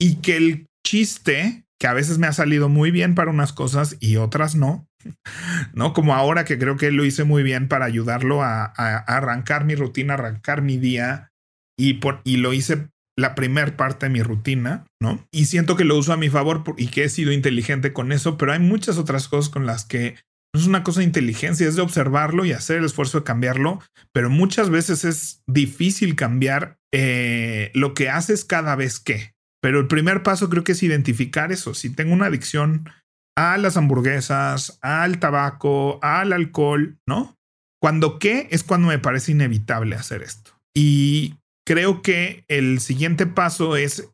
[0.00, 3.96] y que el chiste, que a veces me ha salido muy bien para unas cosas
[4.00, 4.88] y otras no,
[5.74, 5.92] ¿no?
[5.92, 10.14] Como ahora que creo que lo hice muy bien para ayudarlo a, arrancar mi rutina,
[10.14, 11.30] arrancar mi día
[11.78, 12.88] y, por, y lo hice
[13.18, 15.26] la primer parte de mi rutina, ¿no?
[15.32, 18.38] Y siento que lo uso a mi favor y que he sido inteligente con eso,
[18.38, 20.14] pero hay muchas otras cosas con las que
[20.54, 23.80] no es una cosa de inteligencia, es de observarlo y hacer el esfuerzo de cambiarlo,
[24.12, 29.34] pero muchas veces es difícil cambiar eh, lo que haces cada vez que.
[29.60, 31.74] Pero el primer paso creo que es identificar eso.
[31.74, 32.88] Si tengo una adicción
[33.36, 37.36] a las hamburguesas, al tabaco, al alcohol, ¿no?
[37.82, 40.52] Cuando qué es cuando me parece inevitable hacer esto.
[40.72, 41.34] Y
[41.68, 44.08] creo que el siguiente paso es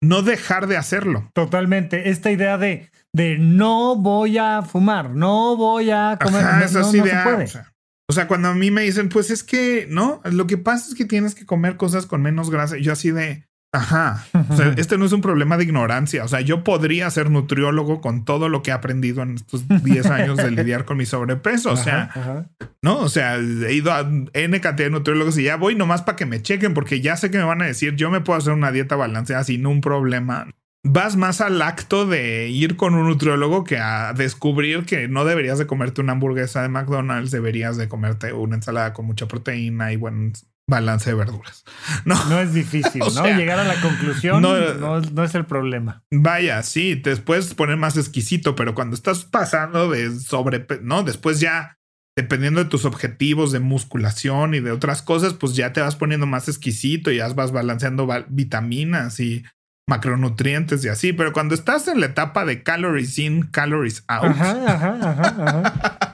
[0.00, 1.28] no dejar de hacerlo.
[1.34, 2.08] Totalmente.
[2.08, 6.44] Esta idea de, de no voy a fumar, no voy a comer.
[6.44, 7.44] Ajá, no, no- se puede.
[7.44, 7.72] o, sea,
[8.08, 10.94] o sea, cuando a mí me dicen, pues es que, no, lo que pasa es
[10.94, 12.78] que tienes que comer cosas con menos grasa.
[12.78, 16.24] Yo así de, ajá, o sea, este no es un problema de ignorancia.
[16.24, 20.06] O sea, yo podría ser nutriólogo con todo lo que he aprendido en estos 10
[20.06, 21.72] años de lidiar con mi sobrepeso.
[21.72, 22.46] O sea, Ajá, ajá.
[22.82, 24.00] no, o sea, he ido a
[24.32, 27.30] N cantidad de nutriólogos y ya voy nomás para que me chequen, porque ya sé
[27.30, 30.46] que me van a decir, yo me puedo hacer una dieta balanceada sin un problema.
[30.86, 35.58] Vas más al acto de ir con un nutriólogo que a descubrir que no deberías
[35.58, 39.96] de comerte una hamburguesa de McDonald's, deberías de comerte una ensalada con mucha proteína y
[39.96, 40.34] buen
[40.68, 41.64] balance de verduras.
[42.04, 43.10] No, No es difícil, ¿no?
[43.10, 46.02] sea, Llegar a la conclusión no- no, no es el problema.
[46.10, 51.40] Vaya, sí, te puedes poner más exquisito, pero cuando estás pasando de sobre, no, después
[51.40, 51.76] ya,
[52.16, 56.26] dependiendo de tus objetivos de musculación y de otras cosas, pues ya te vas poniendo
[56.26, 59.44] más exquisito y ya vas balanceando vitaminas y
[59.88, 61.12] macronutrientes y así.
[61.12, 66.13] Pero cuando estás en la etapa de calories in, calories out, Ajá, ajá, ajá, ajá.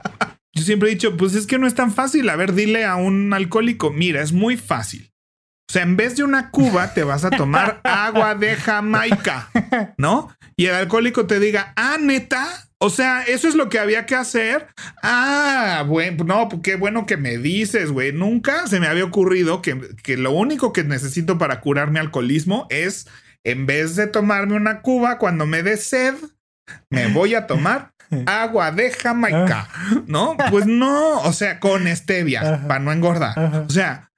[0.53, 2.29] yo siempre he dicho, pues es que no es tan fácil.
[2.29, 5.11] A ver, dile a un alcohólico, mira, es muy fácil.
[5.69, 9.49] O sea, en vez de una cuba, te vas a tomar agua de Jamaica,
[9.97, 10.35] ¿no?
[10.57, 12.67] Y el alcohólico te diga, ah, neta.
[12.77, 14.67] O sea, eso es lo que había que hacer.
[15.01, 18.11] Ah, bueno, no, pues qué bueno que me dices, güey.
[18.11, 22.67] Nunca se me había ocurrido que, que lo único que necesito para curar mi alcoholismo
[22.69, 23.07] es,
[23.45, 26.15] en vez de tomarme una cuba cuando me dé sed,
[26.89, 27.93] me voy a tomar
[28.25, 29.67] agua de Jamaica,
[30.07, 30.35] ¿no?
[30.49, 32.67] Pues no, o sea, con stevia, Ajá.
[32.67, 33.37] para no engordar.
[33.37, 33.65] Ajá.
[33.67, 34.11] O sea,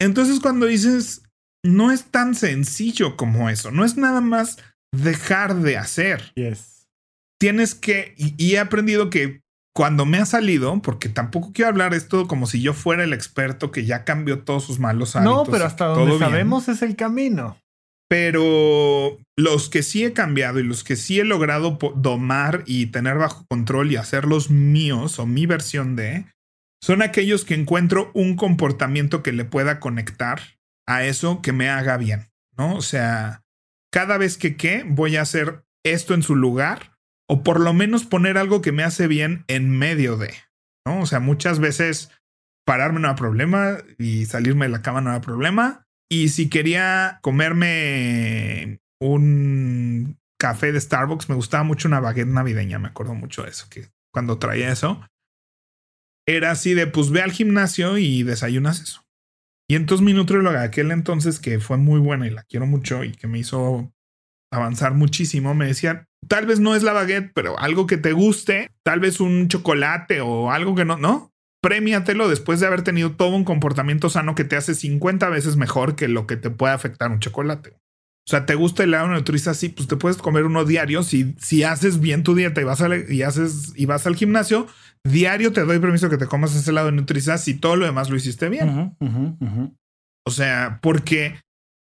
[0.00, 1.22] entonces cuando dices,
[1.62, 4.58] no es tan sencillo como eso, no es nada más
[4.92, 6.32] dejar de hacer.
[6.34, 6.88] Yes.
[7.38, 9.42] Tienes que, y, y he aprendido que
[9.76, 13.70] cuando me ha salido, porque tampoco quiero hablar esto como si yo fuera el experto
[13.70, 15.46] que ya cambió todos sus malos hábitos.
[15.46, 16.18] No, pero hasta donde bien.
[16.18, 17.58] sabemos es el camino.
[18.08, 23.18] Pero los que sí he cambiado y los que sí he logrado domar y tener
[23.18, 26.26] bajo control y hacerlos míos o mi versión de,
[26.80, 30.40] son aquellos que encuentro un comportamiento que le pueda conectar
[30.86, 32.76] a eso que me haga bien, ¿no?
[32.76, 33.42] O sea,
[33.92, 36.96] cada vez que qué, voy a hacer esto en su lugar
[37.28, 40.32] o por lo menos poner algo que me hace bien en medio de,
[40.86, 41.00] ¿no?
[41.00, 42.10] O sea, muchas veces
[42.64, 45.85] pararme no era problema y salirme de la cama no era problema.
[46.10, 52.88] Y si quería comerme un café de Starbucks, me gustaba mucho una baguette navideña, me
[52.88, 55.04] acuerdo mucho de eso, que cuando traía eso,
[56.26, 59.02] era así de, pues ve al gimnasio y desayunas eso.
[59.68, 63.12] Y entonces mi nutrióloga aquel entonces, que fue muy buena y la quiero mucho y
[63.12, 63.92] que me hizo
[64.52, 68.70] avanzar muchísimo, me decía, tal vez no es la baguette, pero algo que te guste,
[68.84, 71.32] tal vez un chocolate o algo que no, ¿no?
[71.66, 75.96] Premiatelo después de haber tenido todo un comportamiento sano que te hace 50 veces mejor
[75.96, 77.70] que lo que te puede afectar un chocolate.
[77.70, 79.52] O sea, ¿te gusta el helado nutriza?
[79.52, 81.02] Sí, pues te puedes comer uno diario.
[81.02, 84.68] Si, si haces bien tu dieta y vas, a, y, haces, y vas al gimnasio,
[85.02, 88.10] diario te doy permiso que te comas ese helado de nutriza si todo lo demás
[88.10, 88.96] lo hiciste bien.
[90.24, 91.40] O sea, porque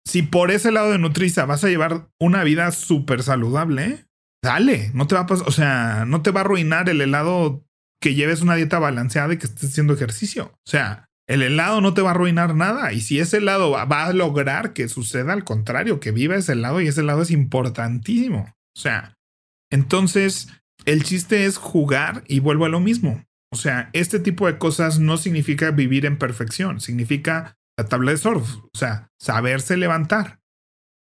[0.07, 4.05] si por ese lado de Nutriza vas a llevar una vida súper saludable,
[4.45, 7.65] dale, no te va a pasar, o sea, no te va a arruinar el helado
[8.01, 10.53] que lleves una dieta balanceada y que estés haciendo ejercicio.
[10.55, 12.93] O sea, el helado no te va a arruinar nada.
[12.93, 16.53] Y si ese helado va, va a lograr que suceda al contrario, que viva ese
[16.53, 18.53] helado y ese helado es importantísimo.
[18.77, 19.17] O sea,
[19.71, 20.49] entonces
[20.87, 23.25] el chiste es jugar y vuelvo a lo mismo.
[23.53, 28.19] O sea, este tipo de cosas no significa vivir en perfección, significa la tabla de
[28.19, 30.41] surf, o sea, saberse levantar,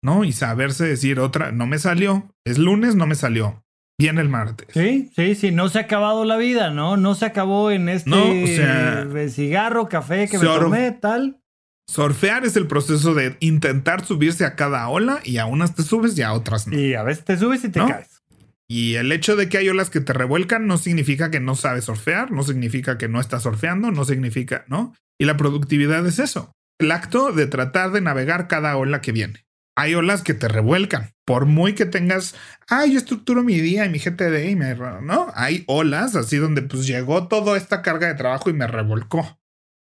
[0.04, 0.24] ¿no?
[0.24, 3.64] Y saberse decir otra, no me salió, es lunes, no me salió,
[4.00, 4.68] viene el martes.
[4.74, 6.98] Sí, sí, sí, no se ha acabado la vida, ¿no?
[6.98, 11.42] No se acabó en este No, o sea, cigarro, café que me tomé, tal.
[11.88, 16.18] Surfear es el proceso de intentar subirse a cada ola y a unas te subes
[16.18, 16.78] y a otras no.
[16.80, 17.88] Y a veces te subes y te ¿No?
[17.88, 18.22] caes.
[18.68, 21.86] Y el hecho de que hay olas que te revuelcan no significa que no sabes
[21.86, 24.94] surfear, no significa que no estás surfeando, no significa, ¿no?
[25.20, 26.52] Y la productividad es eso.
[26.80, 29.44] El acto de tratar de navegar cada ola que viene.
[29.76, 31.14] Hay olas que te revuelcan.
[31.26, 32.36] Por muy que tengas,
[32.70, 35.32] ah, yo estructuro mi día y mi GTD y me, ¿no?
[35.36, 39.40] Hay olas así donde pues llegó toda esta carga de trabajo y me revolcó.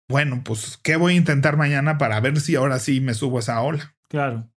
[0.08, 3.60] Bueno, pues, ¿qué voy a intentar mañana para ver si ahora sí me subo esa
[3.60, 3.96] ola?
[4.08, 4.48] Claro.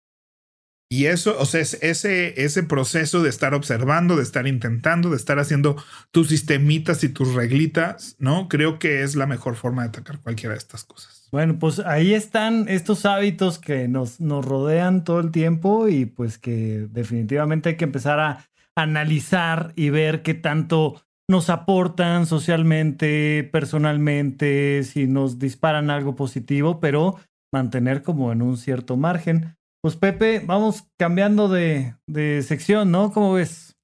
[0.91, 5.17] Y eso, o sea, es ese, ese proceso de estar observando, de estar intentando, de
[5.17, 5.75] estar haciendo
[6.09, 8.49] tus sistemitas y tus reglitas, ¿no?
[8.49, 11.29] Creo que es la mejor forma de atacar cualquiera de estas cosas.
[11.31, 16.39] Bueno, pues ahí están estos hábitos que nos, nos rodean todo el tiempo y pues
[16.39, 24.83] que definitivamente hay que empezar a analizar y ver qué tanto nos aportan socialmente, personalmente,
[24.83, 27.17] si nos disparan algo positivo, pero
[27.53, 29.58] mantener como en un cierto margen.
[29.81, 33.13] Pues Pepe, vamos cambiando de, de sección, ¿no?
[33.13, 33.77] ¿Cómo ves?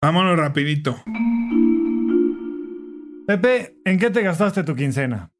[0.00, 1.02] Vámonos rapidito.
[3.26, 5.32] Pepe, ¿en qué te gastaste tu quincena?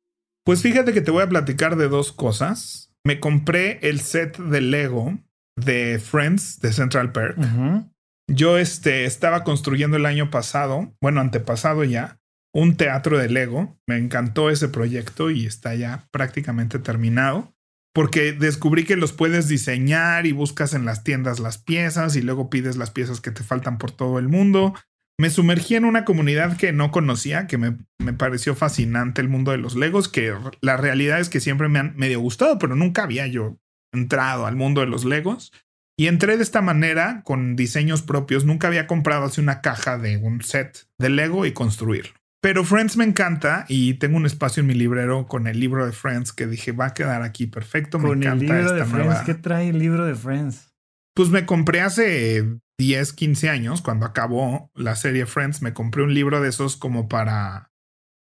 [0.45, 2.93] Pues fíjate que te voy a platicar de dos cosas.
[3.05, 5.19] Me compré el set de Lego
[5.57, 7.39] de Friends de Central Perk.
[8.29, 12.19] Yo este, estaba construyendo el año pasado, bueno, antepasado ya,
[12.53, 13.79] un teatro de Lego.
[13.87, 17.52] Me encantó ese proyecto y está ya prácticamente terminado.
[17.95, 22.49] Porque descubrí que los puedes diseñar y buscas en las tiendas las piezas y luego
[22.49, 24.75] pides las piezas que te faltan por todo el mundo.
[25.19, 29.51] Me sumergí en una comunidad que no conocía, que me, me pareció fascinante el mundo
[29.51, 33.03] de los Legos, que la realidad es que siempre me han medio gustado, pero nunca
[33.03, 33.59] había yo
[33.93, 35.53] entrado al mundo de los Legos.
[35.99, 38.45] Y entré de esta manera con diseños propios.
[38.45, 42.15] Nunca había comprado así una caja de un set de Lego y construirlo.
[42.43, 45.93] Pero Friends me encanta y tengo un espacio en mi librero con el libro de
[45.93, 47.99] Friends que dije va a quedar aquí perfecto.
[47.99, 49.07] Me encanta el libro esta de Friends.
[49.07, 50.73] nueva- ¿Qué trae el libro de Friends?
[51.15, 56.15] Pues me compré hace 10, 15 años, cuando acabó la serie Friends, me compré un
[56.15, 57.71] libro de esos como para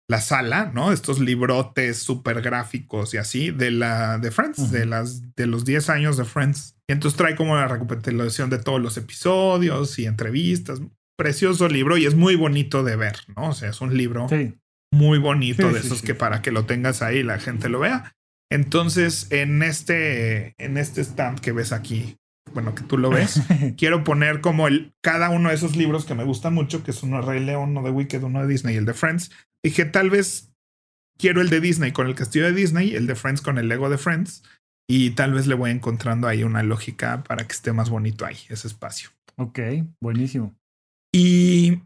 [0.08, 0.90] la sala, ¿no?
[0.90, 5.88] Estos librotes súper gráficos y así de la de Friends, de las de los 10
[5.88, 6.74] años de Friends.
[6.88, 10.80] Y entonces trae como la recopilación de todos los episodios y entrevistas.
[11.20, 13.50] Precioso libro y es muy bonito de ver, ¿no?
[13.50, 14.54] O sea, es un libro Sí.
[14.92, 17.78] muy bonito Sí, de sí, esos que para que lo tengas ahí la gente lo
[17.80, 18.14] vea.
[18.50, 22.16] Entonces, en este, en este stand que ves aquí,
[22.52, 23.40] bueno, que tú lo ves,
[23.76, 27.02] quiero poner como el, cada uno de esos libros que me gustan mucho, que es
[27.02, 29.30] uno de Rey León, uno de Wicked, uno de Disney y el de Friends.
[29.64, 30.52] Dije, tal vez
[31.18, 33.88] quiero el de Disney con el castillo de Disney, el de Friends con el Lego
[33.90, 34.42] de Friends,
[34.88, 38.38] y tal vez le voy encontrando ahí una lógica para que esté más bonito ahí,
[38.48, 39.10] ese espacio.
[39.36, 39.58] ok,
[40.02, 40.56] buenísimo.
[41.12, 41.82] Y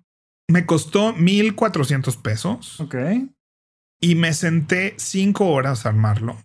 [0.51, 2.81] me costó 1400 pesos.
[2.81, 2.97] Ok.
[4.03, 6.37] y me senté cinco horas a armarlo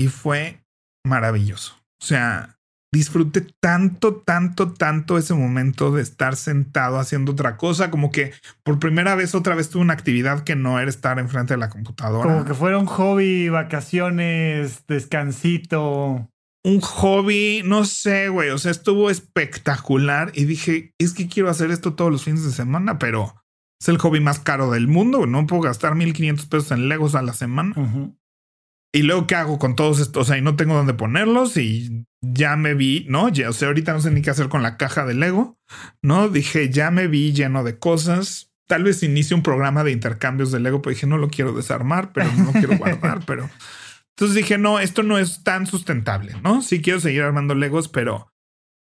[0.00, 0.64] y fue
[1.06, 1.76] maravilloso.
[2.02, 2.56] O sea,
[2.94, 8.32] disfruté tanto, tanto, tanto ese momento de estar sentado haciendo otra cosa, como que
[8.64, 11.68] por primera vez otra vez tuve una actividad que no era estar enfrente de la
[11.68, 12.28] computadora.
[12.28, 16.28] Como que fuera un hobby, vacaciones, descansito.
[16.64, 21.70] Un hobby, no sé, güey, o sea, estuvo espectacular y dije, es que quiero hacer
[21.70, 23.34] esto todos los fines de semana, pero
[23.80, 27.22] es el hobby más caro del mundo, no puedo gastar 1500 pesos en Legos a
[27.22, 27.74] la semana.
[28.94, 30.22] Y luego, ¿qué hago con todos estos?
[30.22, 33.28] O sea, y no tengo dónde ponerlos y ya me vi, ¿no?
[33.30, 35.58] Ya, o sea, ahorita no sé ni qué hacer con la caja de Lego,
[36.02, 36.28] ¿no?
[36.28, 38.52] Dije, ya me vi lleno de cosas.
[38.68, 42.12] Tal vez inicie un programa de intercambios de Lego, pero dije, no lo quiero desarmar,
[42.12, 43.48] pero no quiero guardar, pero...
[44.16, 46.62] Entonces dije, no, esto no es tan sustentable, ¿no?
[46.62, 48.32] Sí quiero seguir armando Legos, pero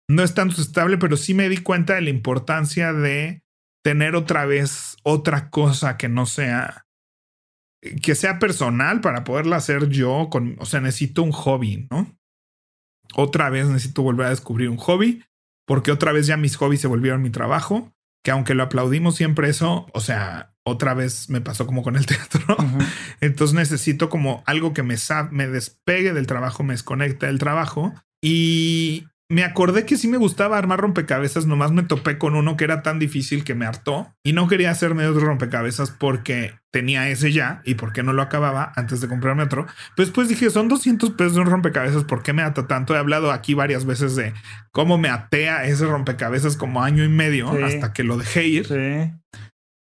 [0.09, 3.43] no es tan sustentable, pero sí me di cuenta de la importancia de
[3.85, 6.87] tener otra vez otra cosa que no sea
[8.03, 12.15] que sea personal para poderla hacer yo con, o sea, necesito un hobby, ¿no?
[13.15, 15.25] Otra vez necesito volver a descubrir un hobby,
[15.67, 19.49] porque otra vez ya mis hobbies se volvieron mi trabajo, que aunque lo aplaudimos siempre
[19.49, 22.57] eso, o sea, otra vez me pasó como con el teatro.
[23.21, 24.97] Entonces necesito como algo que me,
[25.31, 27.95] me despegue del trabajo, me desconecte del trabajo.
[28.23, 32.65] Y me acordé que sí me gustaba armar rompecabezas, nomás me topé con uno que
[32.65, 37.31] era tan difícil que me hartó y no quería hacerme otro rompecabezas porque tenía ese
[37.33, 39.67] ya y porque no lo acababa antes de comprarme otro.
[39.95, 42.95] Pues después dije, son 200 pesos de un rompecabezas, ¿por qué me ata tanto?
[42.95, 44.35] He hablado aquí varias veces de
[44.73, 47.63] cómo me atea ese rompecabezas como año y medio Sí.
[47.63, 48.67] hasta que lo dejé ir.
[48.67, 49.13] Sí.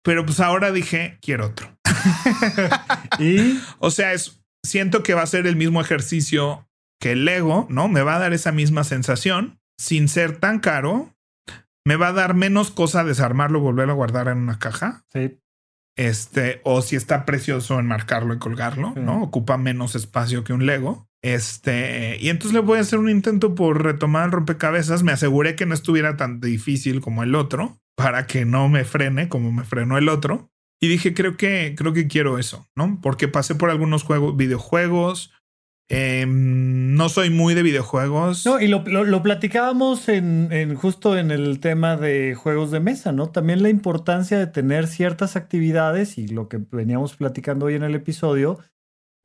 [0.10, 1.78] Pero pues ahora dije, quiero otro.
[3.20, 6.68] Y O sea, es, siento que va a ser el mismo ejercicio
[7.00, 7.90] que el Lego, ¿no?
[7.90, 11.14] Me va a dar esa misma sensación sin ser tan caro.
[11.86, 15.04] Me va a dar menos cosa desarmarlo volverlo a guardar en una caja.
[15.14, 15.38] sí.
[15.96, 19.02] Este, o si está precioso enmarcarlo y colgarlo, Sí.
[19.02, 19.22] ¿no?
[19.22, 21.08] Ocupa menos espacio que un Lego.
[21.22, 25.04] Este, y entonces le voy a hacer un intento por retomar el rompecabezas.
[25.04, 29.28] Me aseguré que no estuviera tan difícil como el otro para que no me frene
[29.28, 30.50] como me frenó el otro.
[30.82, 33.00] Y dije, creo que, creo que quiero eso, ¿no?
[33.02, 35.34] Porque pasé por algunos juegos, videojuegos.
[35.90, 38.46] Em, no soy muy de videojuegos.
[38.46, 43.12] No, y lo, lo- platicábamos en, en justo en el tema de juegos de mesa,
[43.12, 43.30] ¿no?
[43.30, 47.96] También la importancia de tener ciertas actividades y lo que veníamos platicando hoy en el
[47.96, 48.60] episodio,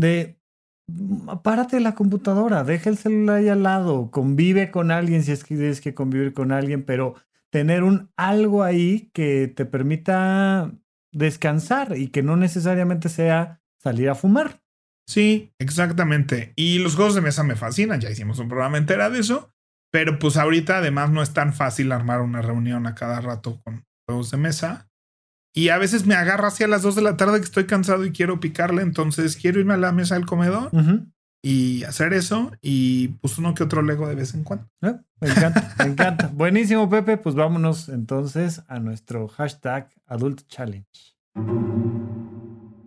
[0.01, 0.41] de
[0.89, 5.45] mm, párate la computadora, deja el celular ahí al lado, convive con alguien si es
[5.45, 7.14] que tienes que convivir con alguien, pero
[7.55, 10.73] tener un algo ahí que te permita
[11.13, 14.61] descansar y que no necesariamente sea salir a fumar.
[15.09, 16.53] Sí, exactamente.
[16.57, 18.01] Y los juegos de mesa me fascinan.
[18.01, 19.53] Ya hicimos un programa entera de eso.
[19.93, 23.85] Pero pues ahorita además no es tan fácil armar una reunión a cada rato con
[24.05, 24.91] juegos de mesa.
[25.55, 28.11] Y a veces me agarra hacia las 2 de la tarde que estoy cansado y
[28.11, 28.83] quiero picarle.
[28.83, 30.73] Entonces quiero irme a la mesa del comedor.
[31.45, 34.66] Y hacer eso y pues uno que otro Lego de vez en cuando.
[34.80, 36.28] Ah, me encanta, me encanta.
[36.34, 37.18] Buenísimo, Pepe.
[37.18, 40.88] Pues vámonos entonces a nuestro hashtag Adult Challenge.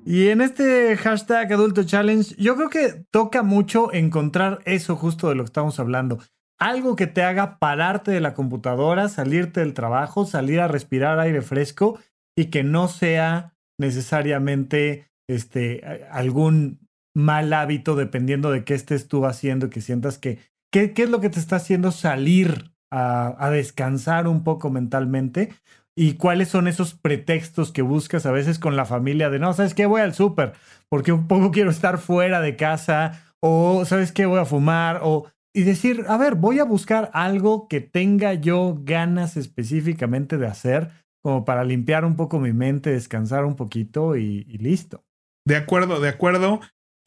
[0.05, 5.35] Y en este hashtag Adulto Challenge, yo creo que toca mucho encontrar eso justo de
[5.35, 6.17] lo que estamos hablando.
[6.57, 11.43] Algo que te haga pararte de la computadora, salirte del trabajo, salir a respirar aire
[11.43, 11.99] fresco
[12.35, 16.86] y que no sea necesariamente este, algún
[17.17, 20.37] mal hábito dependiendo de qué estés tú haciendo, que sientas que,
[20.71, 25.51] ¿qué, qué es lo que te está haciendo salir a, descansar un poco mentalmente?
[25.95, 29.73] ¿Y cuáles son esos pretextos que buscas a veces con la familia de, no, ¿sabes
[29.73, 29.87] qué?
[29.87, 30.53] Voy al súper
[30.89, 34.27] porque un poco quiero estar fuera de casa o, ¿sabes qué?
[34.27, 35.25] Voy a fumar o...
[35.55, 40.91] Y decir, a ver, voy a buscar algo que tenga yo ganas específicamente de hacer
[41.23, 45.03] como para limpiar un poco mi mente, descansar un poquito y, y listo.
[45.47, 46.59] De acuerdo, de acuerdo.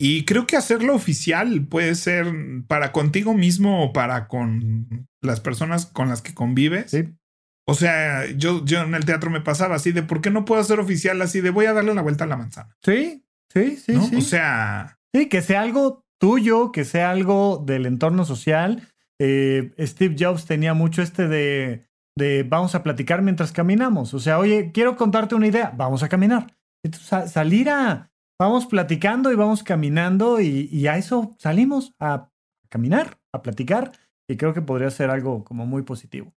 [0.02, 2.26] Y creo que hacerlo oficial puede ser
[2.66, 6.90] para contigo mismo o para con las personas con las que convives.
[6.90, 7.04] Sí.
[7.66, 10.58] O sea, yo, yo en el teatro me pasaba así de ¿por qué no puedo
[10.58, 12.74] hacer oficial así de voy a darle la vuelta a la manzana?
[12.82, 14.06] Sí, sí, sí, ¿no?
[14.06, 14.16] sí.
[14.16, 14.98] O sea.
[15.14, 18.88] Sí, que sea algo tuyo, que sea algo del entorno social.
[19.18, 21.84] Eh, Steve Jobs tenía mucho este de,
[22.16, 24.14] de vamos a platicar mientras caminamos.
[24.14, 26.56] O sea, oye, quiero contarte una idea, vamos a caminar.
[26.82, 28.09] Entonces, salir a,
[28.40, 32.30] vamos platicando y vamos caminando y, a eso salimos a
[32.70, 33.92] caminar, a platicar
[34.28, 36.32] y creo que podría ser algo como muy positivo.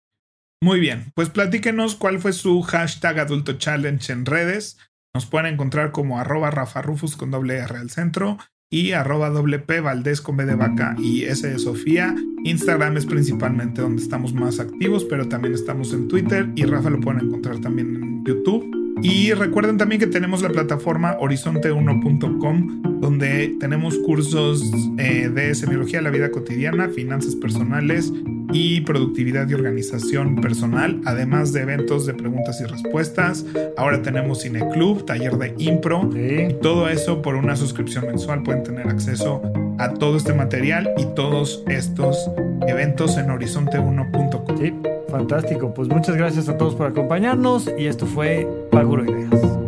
[0.63, 4.79] Muy bien, pues platíquenos cuál fue su hashtag adulto challenge en redes.
[5.15, 8.39] Nos pueden encontrar como arroba Rafa Rufus con doble al centro
[8.71, 12.15] y arroba doble P Valdés con B de vaca y S de Sofía.
[12.45, 17.01] Instagram es principalmente donde estamos más activos, pero también estamos en Twitter y Rafa lo
[17.01, 18.80] pueden encontrar también en YouTube.
[19.03, 24.63] Y recuerden también que tenemos la plataforma horizonte1.com, donde tenemos cursos
[24.99, 28.13] eh, de semiología de la vida cotidiana, finanzas personales
[28.53, 33.47] y productividad y organización personal, además de eventos de preguntas y respuestas.
[33.77, 36.47] Ahora tenemos cineclub, taller de impro, Sí.
[36.51, 39.41] y todo eso por una suscripción mensual pueden tener acceso
[39.79, 42.31] a todo este material y todos estos
[42.67, 44.59] eventos en horizonte1.com.
[44.59, 44.75] Sí,
[45.11, 45.75] fantástico.
[45.75, 49.61] Pues muchas gracias a todos por acompañarnos y esto fue Paguro Ideas.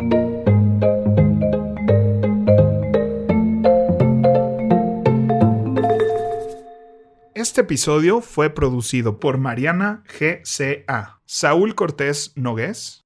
[7.35, 13.05] Este episodio fue producido por Mariana GCA, Saúl Cortés Nogués,